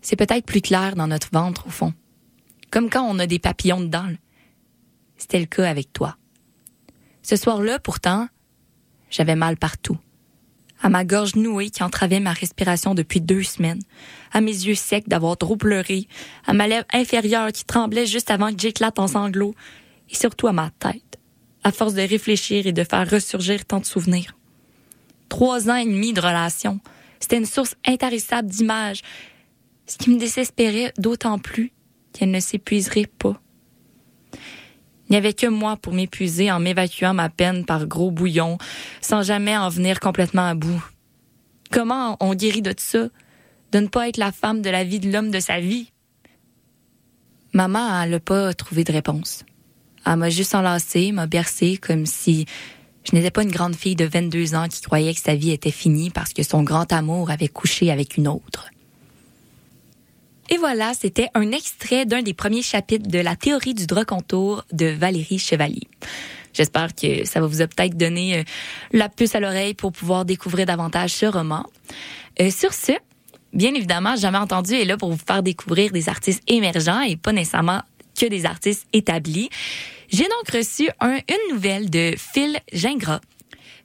C'est 0.01 0.17
peut-être 0.17 0.45
plus 0.45 0.59
clair 0.59 0.97
dans 0.97 1.07
notre 1.07 1.29
ventre, 1.31 1.65
au 1.65 1.69
fond. 1.69 1.93
Comme 2.71 2.89
quand 2.89 3.05
on 3.09 3.17
a 3.17 3.25
des 3.25 3.39
papillons 3.39 3.79
dedans. 3.79 4.11
C'était 5.15 5.39
le 5.39 5.45
cas 5.45 5.69
avec 5.69 5.93
toi. 5.93 6.17
Ce 7.23 7.37
soir-là, 7.37 7.79
pourtant, 7.79 8.27
j'avais 9.09 9.37
mal 9.37 9.55
partout. 9.55 9.97
À 10.81 10.89
ma 10.89 11.03
gorge 11.03 11.35
nouée 11.35 11.69
qui 11.69 11.83
entravait 11.83 12.21
ma 12.21 12.31
respiration 12.31 12.95
depuis 12.95 13.19
deux 13.19 13.43
semaines, 13.43 13.81
à 14.31 14.39
mes 14.39 14.51
yeux 14.51 14.75
secs 14.75 15.09
d'avoir 15.09 15.37
trop 15.37 15.57
pleuré, 15.57 16.07
à 16.45 16.53
ma 16.53 16.67
lèvre 16.67 16.85
inférieure 16.93 17.51
qui 17.51 17.65
tremblait 17.65 18.05
juste 18.05 18.31
avant 18.31 18.53
que 18.53 18.59
j'éclate 18.59 18.97
en 18.97 19.07
sanglots, 19.07 19.55
et 20.09 20.15
surtout 20.15 20.47
à 20.47 20.53
ma 20.53 20.69
tête, 20.79 21.19
à 21.63 21.71
force 21.71 21.93
de 21.93 22.01
réfléchir 22.01 22.65
et 22.65 22.71
de 22.71 22.83
faire 22.83 23.09
ressurgir 23.09 23.65
tant 23.65 23.79
de 23.79 23.85
souvenirs. 23.85 24.37
Trois 25.27 25.69
ans 25.69 25.75
et 25.75 25.85
demi 25.85 26.13
de 26.13 26.21
relation, 26.21 26.79
c'était 27.19 27.37
une 27.37 27.45
source 27.45 27.75
intarissable 27.85 28.47
d'images, 28.47 29.01
ce 29.85 29.97
qui 29.97 30.09
me 30.09 30.19
désespérait 30.19 30.93
d'autant 30.97 31.39
plus 31.39 31.73
qu'elle 32.13 32.31
ne 32.31 32.39
s'épuiserait 32.39 33.09
pas. 33.19 33.39
Il 35.09 35.13
n'y 35.13 35.17
avait 35.17 35.33
que 35.33 35.47
moi 35.47 35.75
pour 35.75 35.93
m'épuiser 35.93 36.51
en 36.51 36.59
m'évacuant 36.59 37.15
ma 37.15 37.29
peine 37.29 37.65
par 37.65 37.87
gros 37.87 38.11
bouillon, 38.11 38.59
sans 39.01 39.23
jamais 39.23 39.57
en 39.57 39.69
venir 39.69 39.99
complètement 39.99 40.47
à 40.47 40.53
bout. 40.53 40.83
Comment 41.71 42.15
on 42.19 42.35
guérit 42.35 42.61
de 42.61 42.73
ça? 42.77 43.07
De 43.71 43.79
ne 43.79 43.87
pas 43.87 44.09
être 44.09 44.17
la 44.17 44.31
femme 44.31 44.61
de 44.61 44.69
la 44.69 44.83
vie 44.83 44.99
de 44.99 45.11
l'homme 45.11 45.31
de 45.31 45.39
sa 45.39 45.59
vie? 45.59 45.91
Maman, 47.53 48.05
n'a 48.05 48.19
pas 48.19 48.53
trouvé 48.53 48.83
de 48.83 48.91
réponse. 48.91 49.45
Elle 50.05 50.17
m'a 50.17 50.29
juste 50.29 50.53
enlacée, 50.53 51.11
m'a 51.11 51.25
bercée 51.25 51.77
comme 51.77 52.05
si 52.05 52.45
je 53.03 53.15
n'étais 53.15 53.31
pas 53.31 53.43
une 53.43 53.51
grande 53.51 53.75
fille 53.75 53.95
de 53.95 54.05
22 54.05 54.53
ans 54.53 54.67
qui 54.67 54.81
croyait 54.81 55.13
que 55.13 55.21
sa 55.21 55.35
vie 55.35 55.51
était 55.51 55.71
finie 55.71 56.11
parce 56.11 56.33
que 56.33 56.43
son 56.43 56.61
grand 56.61 56.91
amour 56.93 57.31
avait 57.31 57.47
couché 57.47 57.91
avec 57.91 58.17
une 58.17 58.27
autre. 58.27 58.69
Et 60.49 60.57
voilà, 60.57 60.93
c'était 60.93 61.27
un 61.35 61.51
extrait 61.51 62.05
d'un 62.05 62.21
des 62.21 62.33
premiers 62.33 62.61
chapitres 62.63 63.07
de 63.07 63.19
la 63.19 63.35
théorie 63.35 63.73
du 63.75 63.85
droit 63.85 64.05
contour 64.05 64.63
de 64.71 64.87
Valérie 64.87 65.37
Chevalier. 65.39 65.87
J'espère 66.53 66.95
que 66.95 67.25
ça 67.25 67.39
va 67.39 67.45
vous 67.47 67.57
peut-être 67.57 67.95
donné 67.95 68.39
euh, 68.39 68.43
la 68.91 69.09
puce 69.09 69.35
à 69.35 69.39
l'oreille 69.39 69.75
pour 69.75 69.91
pouvoir 69.91 70.25
découvrir 70.25 70.65
davantage 70.65 71.11
ce 71.11 71.27
roman. 71.27 71.63
Euh, 72.41 72.49
sur 72.49 72.73
ce, 72.73 72.93
bien 73.53 73.73
évidemment, 73.75 74.15
Jamais 74.15 74.39
entendu 74.39 74.73
est 74.73 74.85
là 74.85 74.97
pour 74.97 75.11
vous 75.11 75.19
faire 75.25 75.43
découvrir 75.43 75.91
des 75.91 76.09
artistes 76.09 76.41
émergents 76.47 77.01
et 77.01 77.15
pas 77.15 77.31
nécessairement 77.31 77.81
que 78.19 78.25
des 78.25 78.45
artistes 78.47 78.87
établis. 78.91 79.49
J'ai 80.11 80.23
donc 80.23 80.49
reçu 80.51 80.89
un- 80.99 81.17
une 81.17 81.53
nouvelle 81.53 81.91
de 81.91 82.15
Phil 82.17 82.59
Gingras. 82.73 83.21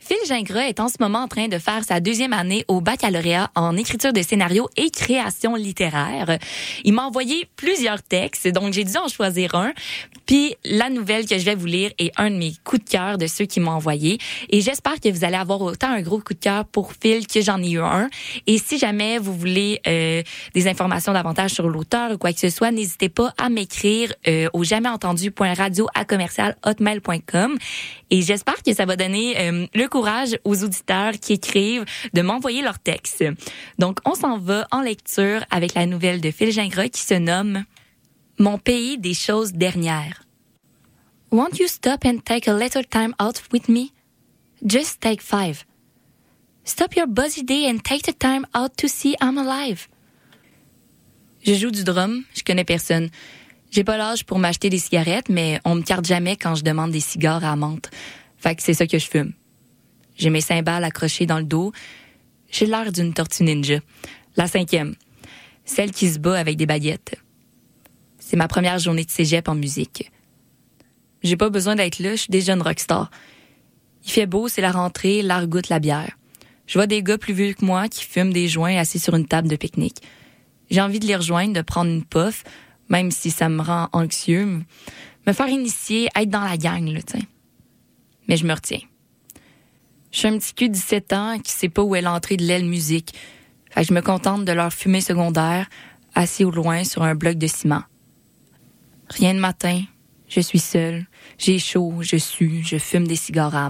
Phil 0.07 0.19
Gingras 0.29 0.69
est 0.69 0.81
en 0.81 0.89
ce 0.89 0.97
moment 1.01 1.21
en 1.21 1.29
train 1.29 1.49
de 1.49 1.57
faire 1.59 1.83
sa 1.83 1.99
deuxième 1.99 2.35
année 2.35 2.67
au 2.69 2.83
baccalauréat 2.83 3.51
en 3.55 3.75
écriture 3.75 4.13
de 4.13 4.21
scénario 4.21 4.69
et 4.77 4.91
création 4.91 5.55
littéraire. 5.55 6.39
Il 6.85 6.93
m'a 6.93 7.05
envoyé 7.07 7.49
plusieurs 7.57 8.03
textes, 8.03 8.47
donc 8.49 8.75
j'ai 8.75 8.85
dû 8.85 8.95
en 8.99 9.09
choisir 9.09 9.55
un. 9.55 9.73
Puis 10.27 10.57
la 10.67 10.91
nouvelle 10.91 11.27
que 11.27 11.39
je 11.39 11.45
vais 11.47 11.55
vous 11.55 11.65
lire 11.65 11.91
est 11.99 12.13
un 12.19 12.31
de 12.31 12.37
mes 12.37 12.53
coups 12.65 12.85
de 12.85 12.91
cœur 12.91 13.17
de 13.17 13.27
ceux 13.27 13.47
qui 13.47 13.61
m'ont 13.61 13.71
envoyé. 13.71 14.19
Et 14.51 14.61
j'espère 14.61 15.01
que 15.01 15.09
vous 15.09 15.25
allez 15.25 15.37
avoir 15.37 15.63
autant 15.63 15.89
un 15.89 16.03
gros 16.03 16.21
coup 16.21 16.35
de 16.35 16.39
cœur 16.39 16.67
pour 16.67 16.93
Phil 16.93 17.27
que 17.27 17.41
j'en 17.41 17.63
ai 17.63 17.71
eu 17.71 17.81
un. 17.81 18.11
Et 18.47 18.59
si 18.59 18.77
jamais 18.77 19.17
vous 19.17 19.35
voulez 19.35 19.81
euh, 19.87 20.23
des 20.55 20.69
informations 20.69 21.15
davantage 21.15 21.53
sur 21.53 21.67
l'auteur 21.71 22.11
ou 22.13 22.19
quoi 22.19 22.35
que 22.35 22.41
ce 22.41 22.51
soit, 22.51 22.71
n'hésitez 22.71 23.09
pas 23.09 23.33
à 23.39 23.49
m'écrire 23.49 24.13
euh, 24.29 24.49
au 24.53 24.65
hotmail.com. 26.65 27.57
Et 28.11 28.23
j'espère 28.23 28.63
que 28.63 28.75
ça 28.75 28.85
va 28.85 28.97
donner 28.97 29.35
euh, 29.39 29.67
le 29.75 29.89
courage 29.95 30.37
aux 30.43 30.65
auditeurs 30.65 31.13
qui 31.21 31.35
écrivent 31.35 31.85
de 32.15 32.21
m'envoyer 32.21 32.63
leurs 32.63 32.81
textes. 32.81 33.25
Donc, 33.79 34.01
on 34.05 34.17
s'en 34.17 34.39
va 34.39 34.67
en 34.73 34.81
lecture 34.81 35.45
avec 35.53 35.75
la 35.75 35.87
nouvelle 35.87 36.21
de 36.21 36.33
Phil 36.33 36.51
Gingras 36.51 36.89
qui 36.89 37.03
se 37.03 37.15
nomme 37.15 37.63
Mon 38.41 38.59
pays 38.59 38.99
des 38.99 39.15
choses 39.15 39.53
dernières. 39.53 40.25
Won't 41.31 41.61
you 41.61 41.69
stop 41.69 42.05
and 42.05 42.19
take 42.25 42.49
a 42.49 42.55
little 42.57 42.85
time 42.85 43.15
out 43.23 43.41
with 43.53 43.69
me? 43.69 43.93
Just 44.67 45.01
take 45.01 45.23
five. 45.23 45.65
Stop 46.65 46.97
your 46.97 47.07
busy 47.07 47.45
day 47.45 47.71
and 47.71 47.79
take 47.79 48.03
the 48.03 48.19
time 48.19 48.47
out 48.53 48.73
to 48.79 48.89
see 48.89 49.15
I'm 49.23 49.39
alive. 49.39 49.87
Je 51.47 51.55
joue 51.55 51.71
du 51.71 51.85
drum, 51.85 52.25
je 52.35 52.43
connais 52.43 52.65
personne. 52.65 53.11
J'ai 53.71 53.85
pas 53.85 53.97
l'âge 53.97 54.25
pour 54.25 54.41
m'acheter 54.41 54.71
des 54.71 54.81
cigarettes, 54.81 55.29
mais 55.29 55.61
on 55.65 55.77
me 55.77 55.83
carte 55.83 56.05
jamais 56.05 56.37
quand 56.37 56.57
je 56.57 56.65
demande 56.65 56.91
des 56.91 56.99
cigares 56.99 57.45
à 57.45 57.55
menthe. 57.55 57.91
Fait 58.39 58.57
que 58.57 58.63
c'est 58.63 58.75
ça 58.75 58.89
que 58.89 58.99
je 58.99 59.07
fume. 59.07 59.35
J'ai 60.17 60.31
mes 60.31 60.41
cymbales 60.41 60.85
accrochées 60.85 61.27
dans 61.27 61.39
le 61.39 61.45
dos. 61.45 61.73
J'ai 62.51 62.67
l'air 62.67 62.93
d'une 62.93 63.13
tortue 63.13 63.43
ninja. 63.43 63.81
La 64.37 64.47
cinquième. 64.47 64.95
Celle 65.65 65.91
qui 65.91 66.09
se 66.09 66.19
bat 66.19 66.39
avec 66.39 66.57
des 66.57 66.67
baguettes. 66.67 67.17
C'est 68.19 68.37
ma 68.37 68.49
première 68.49 68.79
journée 68.79 69.05
de 69.05 69.11
cégep 69.11 69.49
en 69.49 69.55
musique. 69.55 70.11
J'ai 71.23 71.37
pas 71.37 71.51
besoin 71.51 71.75
d'être 71.75 71.99
là, 71.99 72.13
je 72.13 72.23
suis 72.23 72.31
déjà 72.31 72.53
une 72.53 72.63
rockstar. 72.63 73.11
Il 74.05 74.11
fait 74.11 74.27
beau, 74.27 74.49
c'est 74.49 74.61
la 74.61 74.73
rentrée, 74.73 75.23
l'art 75.23 75.47
goûte 75.47 75.69
la 75.69 75.79
bière. 75.79 76.17
Je 76.67 76.79
vois 76.79 76.87
des 76.87 77.03
gars 77.03 77.19
plus 77.19 77.33
vieux 77.33 77.53
que 77.55 77.65
moi 77.65 77.89
qui 77.89 78.05
fument 78.05 78.33
des 78.33 78.49
joints 78.49 78.77
assis 78.77 78.99
sur 78.99 79.15
une 79.15 79.27
table 79.27 79.49
de 79.49 79.57
pique-nique. 79.57 80.03
J'ai 80.71 80.81
envie 80.81 81.01
de 81.01 81.07
les 81.07 81.17
rejoindre, 81.17 81.55
de 81.55 81.63
prendre 81.63 81.91
une 81.91 82.05
puff, 82.05 82.45
même 82.89 83.11
si 83.11 83.31
ça 83.31 83.49
me 83.49 83.63
rend 83.63 83.89
anxieux. 83.93 84.63
Me 85.27 85.33
faire 85.33 85.49
initier, 85.49 86.09
être 86.15 86.29
dans 86.29 86.45
la 86.45 86.57
gang, 86.57 86.87
là, 86.89 87.01
tu 87.03 87.19
Mais 88.29 88.37
je 88.37 88.47
me 88.47 88.53
retiens. 88.53 88.81
Je 90.15 90.21
suis 90.21 90.29
un 90.29 90.39
petit 90.39 90.55
cul 90.55 90.69
de 90.69 90.75
17 90.75 91.13
ans 91.13 91.39
qui 91.41 91.51
sait 91.51 91.69
pas 91.69 91.83
où 91.83 91.97
est 91.97 92.01
l'entrée 92.01 92.37
de 92.37 92.45
l'aile 92.45 92.67
musique. 92.67 93.17
Fait 93.73 93.83
je 93.83 93.93
me 93.93 94.01
contente 94.01 94.45
de 94.45 94.53
leur 94.53 94.73
fumée 94.73 95.01
secondaire, 95.01 95.69
assis 96.15 96.45
au 96.45 96.53
loin 96.53 96.85
sur 96.85 97.03
un 97.03 97.17
bloc 97.17 97.35
de 97.35 97.49
ciment. 97.49 97.83
Rien 99.09 99.35
de 99.35 99.41
matin. 99.41 99.83
Je 100.29 100.39
suis 100.39 100.61
seule. 100.61 101.05
J'ai 101.37 101.59
chaud, 101.59 101.95
je 102.01 102.17
sue, 102.17 102.63
je 102.65 102.79
fume 102.79 103.09
des 103.09 103.17
cigares 103.17 103.57
à. 103.57 103.69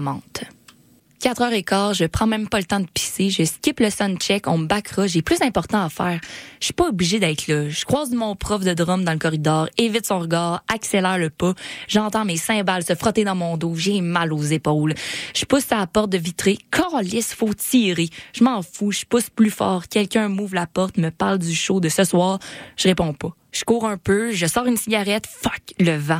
4 1.25 1.41
heures 1.41 1.53
et 1.53 1.63
quart, 1.63 1.95
je 1.95 2.05
prends 2.05 2.27
même 2.27 2.47
pas 2.47 2.59
le 2.59 2.65
temps 2.65 2.79
de 2.79 2.85
pisser, 2.85 3.31
je 3.31 3.43
skip 3.45 3.79
le 3.79 3.89
check, 4.19 4.47
on 4.47 4.59
me 4.59 4.67
backera, 4.67 5.07
j'ai 5.07 5.23
plus 5.23 5.41
important 5.41 5.83
à 5.83 5.89
faire. 5.89 6.19
Je 6.59 6.65
suis 6.65 6.73
pas 6.75 6.87
obligée 6.87 7.19
d'être 7.19 7.47
là. 7.47 7.67
Je 7.67 7.83
croise 7.83 8.11
mon 8.11 8.35
prof 8.35 8.63
de 8.63 8.75
drum 8.75 9.03
dans 9.03 9.11
le 9.11 9.17
corridor, 9.17 9.67
évite 9.79 10.05
son 10.05 10.19
regard, 10.19 10.63
accélère 10.71 11.17
le 11.17 11.31
pas, 11.31 11.55
j'entends 11.87 12.25
mes 12.25 12.37
cymbales 12.37 12.85
se 12.85 12.93
frotter 12.93 13.23
dans 13.23 13.33
mon 13.33 13.57
dos, 13.57 13.73
j'ai 13.73 14.01
mal 14.01 14.33
aux 14.33 14.43
épaules. 14.43 14.93
Je 15.35 15.45
pousse 15.45 15.71
à 15.71 15.77
la 15.77 15.87
porte 15.87 16.11
de 16.11 16.19
vitrée, 16.19 16.59
calice, 16.69 17.33
faut 17.33 17.55
tirer. 17.55 18.09
Je 18.31 18.43
m'en 18.43 18.61
fous, 18.61 18.91
je 18.91 19.05
pousse 19.05 19.31
plus 19.31 19.49
fort, 19.49 19.87
quelqu'un 19.87 20.29
m'ouvre 20.29 20.53
la 20.53 20.67
porte, 20.67 20.97
me 20.97 21.09
parle 21.09 21.39
du 21.39 21.55
show 21.55 21.79
de 21.79 21.89
ce 21.89 22.03
soir, 22.03 22.37
je 22.77 22.87
réponds 22.87 23.13
pas. 23.13 23.35
Je 23.55 23.63
cours 23.63 23.85
un 23.85 23.95
peu, 23.95 24.31
je 24.31 24.47
sors 24.47 24.65
une 24.65 24.75
cigarette, 24.75 25.25
fuck, 25.27 25.61
le 25.79 25.95
vent. 25.95 26.19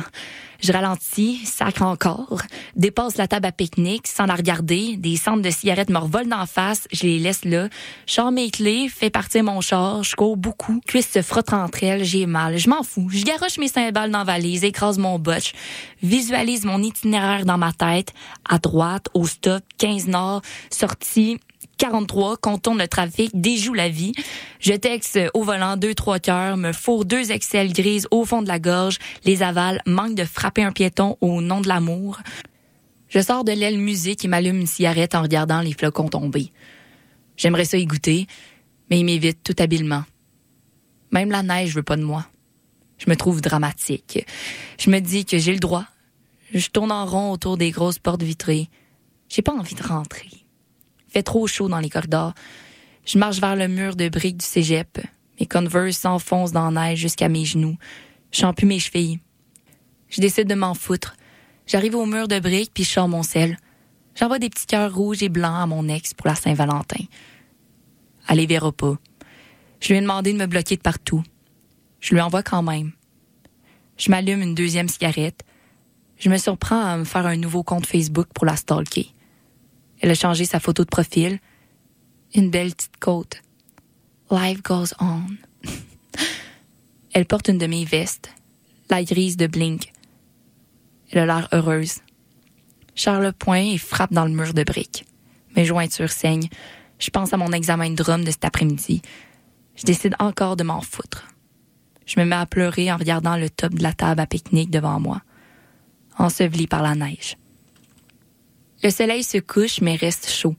Je 0.62 0.72
ralentis, 0.72 1.44
sacre 1.44 1.82
encore, 1.82 2.40
dépasse 2.76 3.18
la 3.18 3.28
table 3.28 3.44
à 3.44 3.52
pique-nique 3.52 4.06
sans 4.06 4.24
la 4.24 4.34
regarder, 4.34 4.96
des 4.96 5.16
cendres 5.16 5.42
de 5.42 5.50
cigarettes 5.50 5.90
me 5.90 5.98
revolent 5.98 6.30
d'en 6.30 6.46
face, 6.46 6.88
je 6.92 7.02
les 7.02 7.18
laisse 7.18 7.44
là. 7.44 7.68
Je 8.06 8.22
mes 8.30 8.50
clés, 8.50 8.88
fais 8.88 9.10
partir 9.10 9.44
mon 9.44 9.60
char, 9.60 10.02
je 10.02 10.16
cours 10.16 10.38
beaucoup, 10.38 10.80
cuisses 10.86 11.10
se 11.10 11.20
frottent 11.20 11.52
entre 11.52 11.84
elles, 11.84 12.04
j'ai 12.04 12.24
mal, 12.24 12.56
je 12.56 12.70
m'en 12.70 12.82
fous. 12.82 13.10
Je 13.10 13.22
garoche 13.22 13.58
mes 13.58 13.68
cymbales 13.68 14.10
dans 14.10 14.20
la 14.20 14.24
valise, 14.24 14.64
écrase 14.64 14.96
mon 14.96 15.18
botch, 15.18 15.52
visualise 16.02 16.64
mon 16.64 16.82
itinéraire 16.82 17.44
dans 17.44 17.58
ma 17.58 17.74
tête, 17.74 18.14
à 18.48 18.58
droite, 18.58 19.08
au 19.12 19.26
stop, 19.26 19.62
15 19.76 20.06
nord, 20.06 20.40
sortie, 20.70 21.38
43, 21.78 22.38
contourne 22.38 22.78
le 22.78 22.88
trafic, 22.88 23.30
déjoue 23.34 23.74
la 23.74 23.88
vie. 23.88 24.12
Je 24.60 24.72
texte 24.72 25.18
au 25.34 25.42
volant 25.42 25.76
deux, 25.76 25.94
trois 25.94 26.18
cœurs, 26.18 26.56
me 26.56 26.72
fourre 26.72 27.04
deux 27.04 27.30
Excel 27.30 27.72
grises 27.72 28.08
au 28.10 28.24
fond 28.24 28.42
de 28.42 28.48
la 28.48 28.58
gorge, 28.58 28.98
les 29.24 29.42
avale, 29.42 29.82
manque 29.86 30.14
de 30.14 30.24
frapper 30.24 30.62
un 30.62 30.72
piéton 30.72 31.18
au 31.20 31.42
nom 31.42 31.60
de 31.60 31.68
l'amour. 31.68 32.20
Je 33.08 33.20
sors 33.20 33.44
de 33.44 33.52
l'aile 33.52 33.78
musique 33.78 34.24
et 34.24 34.28
m'allume 34.28 34.60
une 34.60 34.66
cigarette 34.66 35.14
en 35.14 35.22
regardant 35.22 35.60
les 35.60 35.74
flocons 35.74 36.08
tomber. 36.08 36.50
J'aimerais 37.36 37.66
ça 37.66 37.76
y 37.76 37.84
goûter, 37.84 38.26
mais 38.90 38.98
il 38.98 39.04
m'évite 39.04 39.42
tout 39.42 39.56
habilement. 39.58 40.04
Même 41.12 41.30
la 41.30 41.42
neige 41.42 41.74
veut 41.74 41.82
pas 41.82 41.96
de 41.96 42.02
moi. 42.02 42.26
Je 42.98 43.10
me 43.10 43.16
trouve 43.16 43.42
dramatique. 43.42 44.26
Je 44.78 44.90
me 44.90 45.00
dis 45.00 45.26
que 45.26 45.36
j'ai 45.36 45.52
le 45.52 45.58
droit. 45.58 45.84
Je 46.54 46.68
tourne 46.68 46.90
en 46.90 47.04
rond 47.04 47.32
autour 47.32 47.58
des 47.58 47.70
grosses 47.70 47.98
portes 47.98 48.22
vitrées. 48.22 48.70
J'ai 49.28 49.42
pas 49.42 49.52
envie 49.52 49.74
de 49.74 49.82
rentrer 49.82 50.45
trop 51.22 51.46
chaud 51.46 51.68
dans 51.68 51.78
les 51.78 51.90
corridors. 51.90 52.34
Je 53.04 53.18
marche 53.18 53.40
vers 53.40 53.56
le 53.56 53.68
mur 53.68 53.96
de 53.96 54.08
briques 54.08 54.38
du 54.38 54.46
cégep. 54.46 54.98
Mes 55.38 55.46
Converse 55.46 55.98
s'enfoncent 55.98 56.52
dans 56.52 56.70
la 56.70 56.88
neige 56.88 56.98
jusqu'à 56.98 57.28
mes 57.28 57.44
genoux. 57.44 57.76
Je 58.32 58.46
plus 58.52 58.66
mes 58.66 58.78
chevilles. 58.78 59.20
Je 60.08 60.20
décide 60.20 60.48
de 60.48 60.54
m'en 60.54 60.74
foutre. 60.74 61.16
J'arrive 61.66 61.94
au 61.94 62.06
mur 62.06 62.28
de 62.28 62.38
briques 62.38 62.72
puis 62.74 62.84
je 62.84 62.90
sors 62.90 63.08
mon 63.08 63.22
sel. 63.22 63.58
J'envoie 64.14 64.38
des 64.38 64.48
petits 64.48 64.66
cœurs 64.66 64.94
rouges 64.94 65.22
et 65.22 65.28
blancs 65.28 65.62
à 65.62 65.66
mon 65.66 65.88
ex 65.88 66.14
pour 66.14 66.26
la 66.26 66.34
Saint-Valentin. 66.34 67.04
Elle 68.28 68.38
les 68.38 68.46
verra 68.46 68.72
pas. 68.72 68.96
Je 69.80 69.88
lui 69.88 69.96
ai 69.96 70.00
demandé 70.00 70.32
de 70.32 70.38
me 70.38 70.46
bloquer 70.46 70.76
de 70.76 70.82
partout. 70.82 71.22
Je 72.00 72.14
lui 72.14 72.20
envoie 72.20 72.42
quand 72.42 72.62
même. 72.62 72.92
Je 73.98 74.10
m'allume 74.10 74.42
une 74.42 74.54
deuxième 74.54 74.88
cigarette. 74.88 75.42
Je 76.18 76.30
me 76.30 76.38
surprends 76.38 76.84
à 76.84 76.96
me 76.96 77.04
faire 77.04 77.26
un 77.26 77.36
nouveau 77.36 77.62
compte 77.62 77.86
Facebook 77.86 78.26
pour 78.34 78.46
la 78.46 78.56
stalker. 78.56 79.12
Elle 80.06 80.12
a 80.12 80.14
changé 80.14 80.44
sa 80.44 80.60
photo 80.60 80.84
de 80.84 80.88
profil. 80.88 81.40
Une 82.32 82.48
belle 82.48 82.72
petite 82.72 82.96
côte. 83.00 83.42
Life 84.30 84.62
goes 84.62 84.94
on. 85.00 85.22
Elle 87.12 87.26
porte 87.26 87.48
une 87.48 87.58
de 87.58 87.66
mes 87.66 87.84
vestes, 87.84 88.30
la 88.88 89.02
grise 89.02 89.36
de 89.36 89.48
Blink. 89.48 89.90
Elle 91.10 91.18
a 91.18 91.26
l'air 91.26 91.48
heureuse. 91.50 92.02
Charle 92.94 93.24
le 93.24 93.32
poing 93.32 93.72
et 93.72 93.78
frappe 93.78 94.12
dans 94.12 94.26
le 94.26 94.30
mur 94.30 94.54
de 94.54 94.62
briques. 94.62 95.06
Mes 95.56 95.64
jointures 95.64 96.12
saignent. 96.12 96.50
Je 97.00 97.10
pense 97.10 97.32
à 97.32 97.36
mon 97.36 97.50
examen 97.50 97.90
de 97.90 97.96
drum 97.96 98.22
de 98.22 98.30
cet 98.30 98.44
après-midi. 98.44 99.02
Je 99.74 99.86
décide 99.86 100.14
encore 100.20 100.54
de 100.54 100.62
m'en 100.62 100.82
foutre. 100.82 101.26
Je 102.06 102.20
me 102.20 102.24
mets 102.24 102.36
à 102.36 102.46
pleurer 102.46 102.92
en 102.92 102.96
regardant 102.96 103.36
le 103.36 103.50
top 103.50 103.74
de 103.74 103.82
la 103.82 103.92
table 103.92 104.20
à 104.20 104.26
pique-nique 104.28 104.70
devant 104.70 105.00
moi, 105.00 105.22
enseveli 106.16 106.68
par 106.68 106.82
la 106.84 106.94
neige. 106.94 107.36
Le 108.86 108.92
soleil 108.92 109.24
se 109.24 109.38
couche, 109.38 109.80
mais 109.80 109.96
reste 109.96 110.30
chaud. 110.30 110.54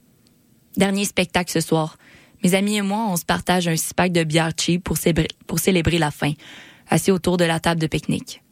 Dernier 0.76 1.06
spectacle 1.06 1.50
ce 1.50 1.62
soir. 1.62 1.98
Mes 2.44 2.56
amis 2.56 2.76
et 2.76 2.82
moi, 2.82 3.06
on 3.08 3.16
se 3.16 3.24
partage 3.24 3.70
un 3.70 3.78
six 3.78 3.94
pack 3.94 4.12
de 4.12 4.26
bière 4.26 4.52
cheap 4.60 4.84
pour, 4.84 4.98
célébrer 4.98 5.98
la 5.98 6.12
fin, 6.12 6.34
assis 6.90 7.10
autour 7.10 7.38
de 7.38 7.46
la 7.46 7.62
table 7.62 7.80
de 7.80 7.88
pique-nique. 7.88 8.44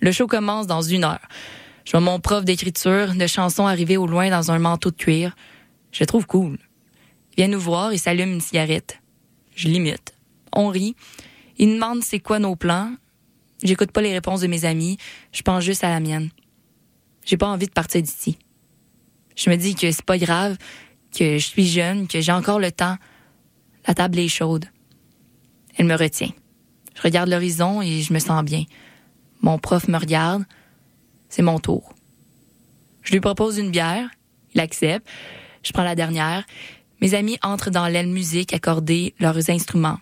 Le 0.00 0.12
show 0.12 0.28
commence 0.28 0.68
dans 0.68 0.82
une 0.82 1.02
heure. 1.02 1.26
Je 1.84 1.90
vois 1.90 1.98
mon 1.98 2.20
prof 2.20 2.44
d'écriture 2.44 3.12
de 3.16 3.26
chansons 3.26 3.66
arriver 3.66 3.96
au 3.96 4.06
loin 4.06 4.30
dans 4.30 4.52
un 4.52 4.60
manteau 4.60 4.92
de 4.92 4.96
cuir. 4.96 5.34
Je 5.90 6.04
trouve 6.04 6.28
cool. 6.28 6.56
Il 7.36 7.50
nous 7.50 7.58
voir 7.58 7.90
et 7.90 7.98
s'allume 7.98 8.34
une 8.34 8.40
cigarette. 8.40 9.00
Je 9.56 9.66
l'imite. 9.66 10.14
On 10.52 10.68
rit. 10.68 10.94
Il 11.58 11.74
demande 11.74 12.04
c'est 12.04 12.20
quoi 12.20 12.38
nos 12.38 12.54
plans. 12.54 12.94
J'écoute 13.64 13.90
pas 13.90 14.02
les 14.02 14.12
réponses 14.12 14.42
de 14.42 14.46
mes 14.46 14.64
amis. 14.66 14.98
Je 15.32 15.42
pense 15.42 15.64
juste 15.64 15.82
à 15.82 15.88
la 15.88 15.98
mienne. 15.98 16.30
J'ai 17.24 17.36
pas 17.36 17.48
envie 17.48 17.66
de 17.66 17.72
partir 17.72 18.02
d'ici. 18.02 18.38
Je 19.40 19.48
me 19.48 19.56
dis 19.56 19.74
que 19.74 19.90
c'est 19.90 20.04
pas 20.04 20.18
grave, 20.18 20.58
que 21.16 21.38
je 21.38 21.46
suis 21.46 21.66
jeune, 21.66 22.08
que 22.08 22.20
j'ai 22.20 22.32
encore 22.32 22.60
le 22.60 22.70
temps. 22.70 22.96
La 23.88 23.94
table 23.94 24.18
est 24.18 24.28
chaude. 24.28 24.66
Elle 25.76 25.86
me 25.86 25.96
retient. 25.96 26.28
Je 26.94 27.00
regarde 27.00 27.30
l'horizon 27.30 27.80
et 27.80 28.02
je 28.02 28.12
me 28.12 28.18
sens 28.18 28.44
bien. 28.44 28.64
Mon 29.40 29.58
prof 29.58 29.88
me 29.88 29.96
regarde. 29.96 30.44
C'est 31.30 31.40
mon 31.40 31.58
tour. 31.58 31.94
Je 33.02 33.12
lui 33.12 33.20
propose 33.20 33.56
une 33.56 33.70
bière. 33.70 34.10
Il 34.54 34.60
accepte. 34.60 35.08
Je 35.62 35.72
prends 35.72 35.84
la 35.84 35.94
dernière. 35.94 36.44
Mes 37.00 37.14
amis 37.14 37.38
entrent 37.42 37.70
dans 37.70 37.88
l'aile 37.88 38.08
musique 38.08 38.52
accorder 38.52 39.14
leurs 39.20 39.48
instruments. 39.48 40.00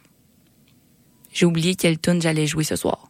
J'ai 1.32 1.46
oublié 1.46 1.76
quelle 1.76 2.00
tune 2.00 2.20
j'allais 2.20 2.48
jouer 2.48 2.64
ce 2.64 2.74
soir. 2.74 3.08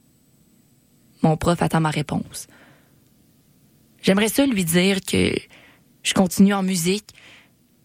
Mon 1.23 1.39
prof 1.39 1.63
attend 1.63 1.81
ma 1.81 1.91
réponse. 1.91 2.49
J'aimerais 4.03 4.29
ça 4.29 4.45
lui 4.45 4.67
dire 4.67 5.01
que 5.01 5.33
Je 6.03 6.15
continue 6.15 6.55
en 6.55 6.63
musique, 6.63 7.15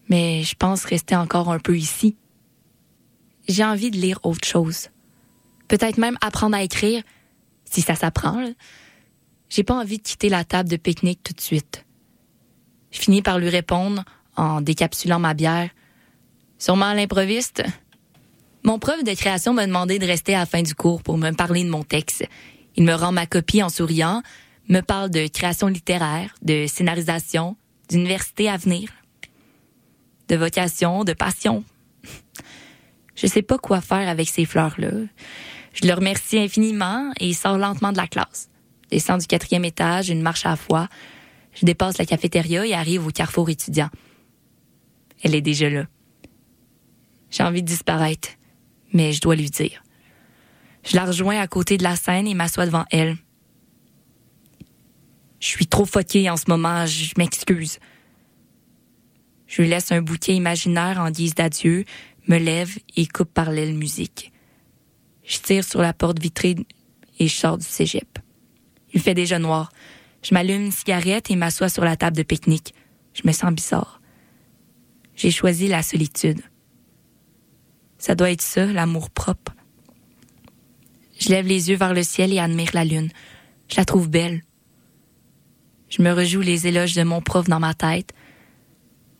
mais 0.08 0.42
je 0.42 0.54
pense 0.54 0.84
rester 0.84 1.16
encore 1.16 1.50
un 1.50 1.58
peu 1.58 1.76
ici. 1.76 2.16
J'ai 3.48 3.64
envie 3.64 3.90
de 3.90 3.96
lire 3.96 4.18
autre 4.22 4.46
chose. 4.46 4.88
Peut-être 5.68 5.98
même 5.98 6.16
apprendre 6.20 6.56
à 6.56 6.62
écrire, 6.62 7.02
si 7.64 7.80
ça 7.80 7.94
s'apprend. 7.94 8.52
J'ai 9.48 9.64
pas 9.64 9.74
envie 9.74 9.98
de 9.98 10.02
quitter 10.02 10.28
la 10.28 10.44
table 10.44 10.68
de 10.68 10.76
pique-nique 10.76 11.22
tout 11.22 11.32
de 11.32 11.40
suite. 11.40 11.84
Je 12.90 13.00
finis 13.00 13.22
par 13.22 13.38
lui 13.38 13.48
répondre 13.48 14.04
en 14.36 14.60
décapsulant 14.60 15.18
ma 15.18 15.34
bière. 15.34 15.70
Sûrement 16.58 16.86
à 16.86 16.94
l'improviste. 16.94 17.62
Mon 18.62 18.78
prof 18.78 19.02
de 19.04 19.14
création 19.14 19.52
m'a 19.52 19.66
demandé 19.66 19.98
de 19.98 20.06
rester 20.06 20.34
à 20.34 20.40
la 20.40 20.46
fin 20.46 20.62
du 20.62 20.74
cours 20.74 21.02
pour 21.02 21.18
me 21.18 21.30
parler 21.32 21.64
de 21.64 21.68
mon 21.68 21.82
texte. 21.82 22.24
Il 22.76 22.84
me 22.84 22.94
rend 22.94 23.12
ma 23.12 23.26
copie 23.26 23.62
en 23.62 23.68
souriant, 23.68 24.22
me 24.68 24.80
parle 24.80 25.10
de 25.10 25.26
création 25.26 25.66
littéraire, 25.66 26.34
de 26.42 26.66
scénarisation, 26.66 27.56
d'université 27.88 28.48
à 28.48 28.56
venir, 28.56 28.90
de 30.28 30.36
vocation, 30.36 31.04
de 31.04 31.12
passion. 31.12 31.64
Je 33.14 33.26
sais 33.26 33.42
pas 33.42 33.58
quoi 33.58 33.80
faire 33.80 34.08
avec 34.08 34.28
ces 34.28 34.44
fleurs-là. 34.44 34.90
Je 35.72 35.86
le 35.86 35.94
remercie 35.94 36.38
infiniment 36.38 37.12
et 37.18 37.32
sors 37.32 37.58
lentement 37.58 37.92
de 37.92 37.96
la 37.96 38.06
classe. 38.06 38.48
Je 38.84 38.90
descends 38.90 39.18
du 39.18 39.26
quatrième 39.26 39.64
étage, 39.64 40.08
une 40.08 40.22
marche 40.22 40.46
à 40.46 40.50
la 40.50 40.56
fois. 40.56 40.88
Je 41.54 41.66
dépasse 41.66 41.98
la 41.98 42.06
cafétéria 42.06 42.66
et 42.66 42.74
arrive 42.74 43.06
au 43.06 43.10
carrefour 43.10 43.48
étudiant. 43.50 43.90
Elle 45.22 45.34
est 45.34 45.40
déjà 45.40 45.70
là. 45.70 45.86
J'ai 47.30 47.42
envie 47.42 47.62
de 47.62 47.68
disparaître, 47.68 48.28
mais 48.92 49.12
je 49.12 49.20
dois 49.20 49.36
lui 49.36 49.50
dire. 49.50 49.82
Je 50.84 50.96
la 50.96 51.04
rejoins 51.04 51.40
à 51.40 51.46
côté 51.46 51.78
de 51.78 51.82
la 51.82 51.96
scène 51.96 52.26
et 52.26 52.34
m'assois 52.34 52.66
devant 52.66 52.84
elle. 52.90 53.16
Je 55.44 55.50
suis 55.50 55.66
trop 55.66 55.84
foquée 55.84 56.30
en 56.30 56.38
ce 56.38 56.44
moment, 56.48 56.86
je 56.86 57.12
m'excuse. 57.18 57.78
Je 59.46 59.60
laisse 59.60 59.92
un 59.92 60.00
bouquet 60.00 60.34
imaginaire 60.34 60.98
en 60.98 61.10
guise 61.10 61.34
d'adieu, 61.34 61.84
me 62.26 62.38
lève 62.38 62.78
et 62.96 63.06
coupe 63.06 63.30
par 63.30 63.50
l'aile 63.50 63.74
musique. 63.74 64.32
Je 65.22 65.36
tire 65.40 65.62
sur 65.62 65.82
la 65.82 65.92
porte 65.92 66.18
vitrée 66.18 66.56
et 67.18 67.28
je 67.28 67.34
sors 67.34 67.58
du 67.58 67.66
cégep. 67.66 68.18
Il 68.94 69.02
fait 69.02 69.12
déjà 69.12 69.38
noir. 69.38 69.70
Je 70.22 70.32
m'allume 70.32 70.62
une 70.62 70.72
cigarette 70.72 71.30
et 71.30 71.36
m'assois 71.36 71.68
sur 71.68 71.84
la 71.84 71.96
table 71.96 72.16
de 72.16 72.22
pique-nique. 72.22 72.72
Je 73.12 73.20
me 73.26 73.32
sens 73.32 73.52
bizarre. 73.52 74.00
J'ai 75.14 75.30
choisi 75.30 75.68
la 75.68 75.82
solitude. 75.82 76.40
Ça 77.98 78.14
doit 78.14 78.30
être 78.30 78.40
ça, 78.40 78.64
l'amour 78.64 79.10
propre. 79.10 79.52
Je 81.20 81.28
lève 81.28 81.46
les 81.46 81.68
yeux 81.68 81.76
vers 81.76 81.92
le 81.92 82.02
ciel 82.02 82.32
et 82.32 82.38
admire 82.38 82.70
la 82.72 82.86
lune. 82.86 83.10
Je 83.68 83.76
la 83.76 83.84
trouve 83.84 84.08
belle. 84.08 84.40
Je 85.96 86.02
me 86.02 86.12
rejoue 86.12 86.40
les 86.40 86.66
éloges 86.66 86.96
de 86.96 87.04
mon 87.04 87.20
prof 87.20 87.48
dans 87.48 87.60
ma 87.60 87.72
tête. 87.72 88.12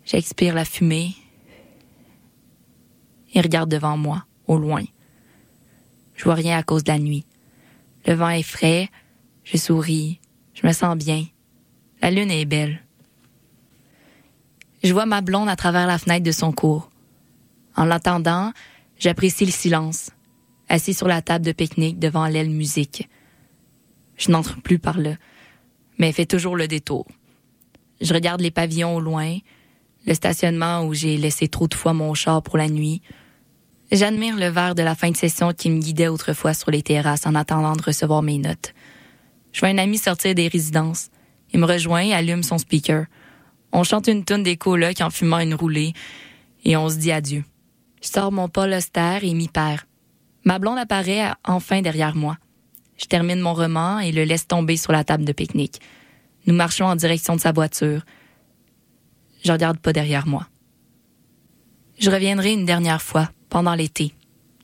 J'expire 0.04 0.54
la 0.54 0.64
fumée 0.64 1.14
et 3.32 3.40
regarde 3.40 3.70
devant 3.70 3.96
moi, 3.96 4.26
au 4.48 4.58
loin. 4.58 4.82
Je 6.16 6.24
vois 6.24 6.34
rien 6.34 6.58
à 6.58 6.64
cause 6.64 6.82
de 6.82 6.90
la 6.90 6.98
nuit. 6.98 7.26
Le 8.06 8.14
vent 8.14 8.30
est 8.30 8.42
frais, 8.42 8.88
je 9.44 9.56
souris, 9.56 10.20
je 10.52 10.66
me 10.66 10.72
sens 10.72 10.96
bien. 10.96 11.24
La 12.02 12.10
lune 12.10 12.32
est 12.32 12.44
belle. 12.44 12.82
Je 14.82 14.92
vois 14.92 15.06
ma 15.06 15.20
blonde 15.20 15.48
à 15.48 15.54
travers 15.54 15.87
la 15.87 15.98
fenêtre 15.98 16.24
de 16.24 16.32
son 16.32 16.50
cours. 16.50 16.90
En 17.76 17.84
l'entendant, 17.84 18.52
j'apprécie 18.98 19.46
le 19.46 19.52
silence, 19.52 20.10
assis 20.68 20.92
sur 20.92 21.06
la 21.06 21.22
table 21.22 21.44
de 21.44 21.52
pique-nique 21.52 22.00
devant 22.00 22.26
l'aile 22.26 22.50
musique. 22.50 23.08
Je 24.16 24.32
n'entre 24.32 24.60
plus 24.60 24.80
par 24.80 24.98
là, 24.98 25.14
mais 25.98 26.12
fais 26.12 26.26
toujours 26.26 26.57
le 26.57 26.68
détour. 26.68 27.07
Je 28.00 28.12
regarde 28.12 28.40
les 28.40 28.50
pavillons 28.50 28.96
au 28.96 29.00
loin, 29.00 29.38
le 30.07 30.14
stationnement 30.14 30.85
où 30.85 30.94
j'ai 30.94 31.16
laissé 31.16 31.48
trop 31.48 31.68
de 31.68 31.74
fois 31.74 31.92
mon 31.92 32.14
char 32.14 32.42
pour 32.42 32.59
la 32.59 32.68
nuit. 32.68 33.02
J'admire 33.92 34.37
le 34.37 34.48
verre 34.48 34.74
de 34.74 34.83
la 34.83 34.94
fin 34.94 35.11
de 35.11 35.16
session 35.16 35.52
qui 35.52 35.70
me 35.70 35.80
guidait 35.80 36.09
autrefois 36.09 36.54
sur 36.54 36.70
les 36.70 36.83
terrasses 36.83 37.26
en 37.26 37.35
attendant 37.35 37.76
de 37.76 37.83
recevoir 37.83 38.22
mes 38.22 38.38
notes. 38.38 38.74
Je 39.52 39.61
vois 39.61 39.68
un 39.68 39.78
ami 39.78 39.98
sortir 39.98 40.35
des 40.35 40.48
résidences. 40.48 41.11
Il 41.52 41.61
me 41.61 41.66
rejoint 41.66 42.02
et 42.02 42.12
allume 42.12 42.42
son 42.42 42.59
speaker. 42.59 43.07
On 43.72 43.85
chante 43.85 44.09
une 44.09 44.24
tonne 44.24 44.42
des 44.42 44.57
colocs 44.57 45.00
en 45.00 45.11
fumant 45.11 45.38
une 45.38 45.54
roulée 45.54 45.92
et 46.64 46.76
on 46.76 46.88
se 46.88 46.96
dit 46.96 47.12
adieu. 47.12 47.44
Je 48.02 48.09
sors 48.09 48.33
mon 48.33 48.48
Paul 48.48 48.72
Auster 48.72 49.18
et 49.22 49.33
m'y 49.33 49.48
perds. 49.48 49.87
Ma 50.44 50.59
blonde 50.59 50.78
apparaît 50.78 51.30
enfin 51.44 51.80
derrière 51.80 52.16
moi. 52.16 52.37
Je 52.96 53.07
termine 53.07 53.40
mon 53.40 53.54
roman 53.54 53.98
et 53.98 54.12
le 54.12 54.24
laisse 54.24 54.46
tomber 54.46 54.76
sur 54.76 54.92
la 54.92 55.04
table 55.04 55.24
de 55.24 55.33
pique-nique. 55.33 55.80
Nous 56.46 56.54
marchons 56.54 56.85
en 56.85 56.96
direction 56.96 57.37
de 57.37 57.40
sa 57.40 57.52
voiture. 57.52 58.02
Je 59.44 59.52
regarde 59.52 59.78
pas 59.78 59.92
derrière 59.92 60.26
moi. 60.26 60.46
Je 61.98 62.11
reviendrai 62.11 62.52
une 62.52 62.64
dernière 62.64 63.02
fois, 63.02 63.30
pendant 63.48 63.74
l'été, 63.74 64.14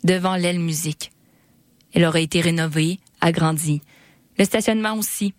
devant 0.05 0.37
l'aile 0.37 0.59
musique. 0.59 1.13
Elle 1.93 2.05
aurait 2.05 2.25
été 2.25 2.41
rénovée, 2.41 2.99
agrandie. 3.21 3.83
Le 4.39 4.45
stationnement 4.45 4.95
aussi. 4.95 5.35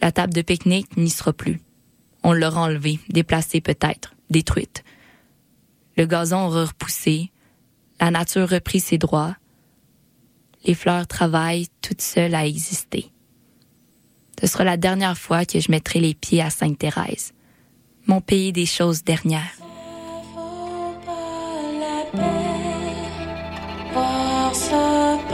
La 0.00 0.12
table 0.12 0.32
de 0.32 0.42
pique-nique 0.42 0.96
n'y 0.96 1.10
sera 1.10 1.32
plus. 1.32 1.60
On 2.22 2.32
l'aura 2.32 2.62
enlevée, 2.62 2.98
déplacée 3.08 3.60
peut-être, 3.60 4.14
détruite. 4.30 4.84
Le 5.96 6.06
gazon 6.06 6.46
aura 6.46 6.64
repoussé. 6.64 7.30
La 8.00 8.10
nature 8.10 8.48
repris 8.48 8.80
ses 8.80 8.98
droits. 8.98 9.36
Les 10.64 10.74
fleurs 10.74 11.06
travaillent 11.06 11.68
toutes 11.82 12.02
seules 12.02 12.34
à 12.34 12.46
exister. 12.46 13.10
Ce 14.40 14.46
sera 14.46 14.64
la 14.64 14.76
dernière 14.76 15.18
fois 15.18 15.44
que 15.44 15.60
je 15.60 15.70
mettrai 15.70 16.00
les 16.00 16.14
pieds 16.14 16.42
à 16.42 16.50
Sainte-Thérèse, 16.50 17.32
mon 18.06 18.20
pays 18.20 18.52
des 18.52 18.66
choses 18.66 19.04
dernières. 19.04 19.56
Ce 24.52 25.30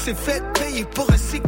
s'est 0.00 0.14
fait 0.14 0.42
payer 0.54 0.84
pour 0.94 1.04
vos 1.04 1.12
gags. 1.12 1.39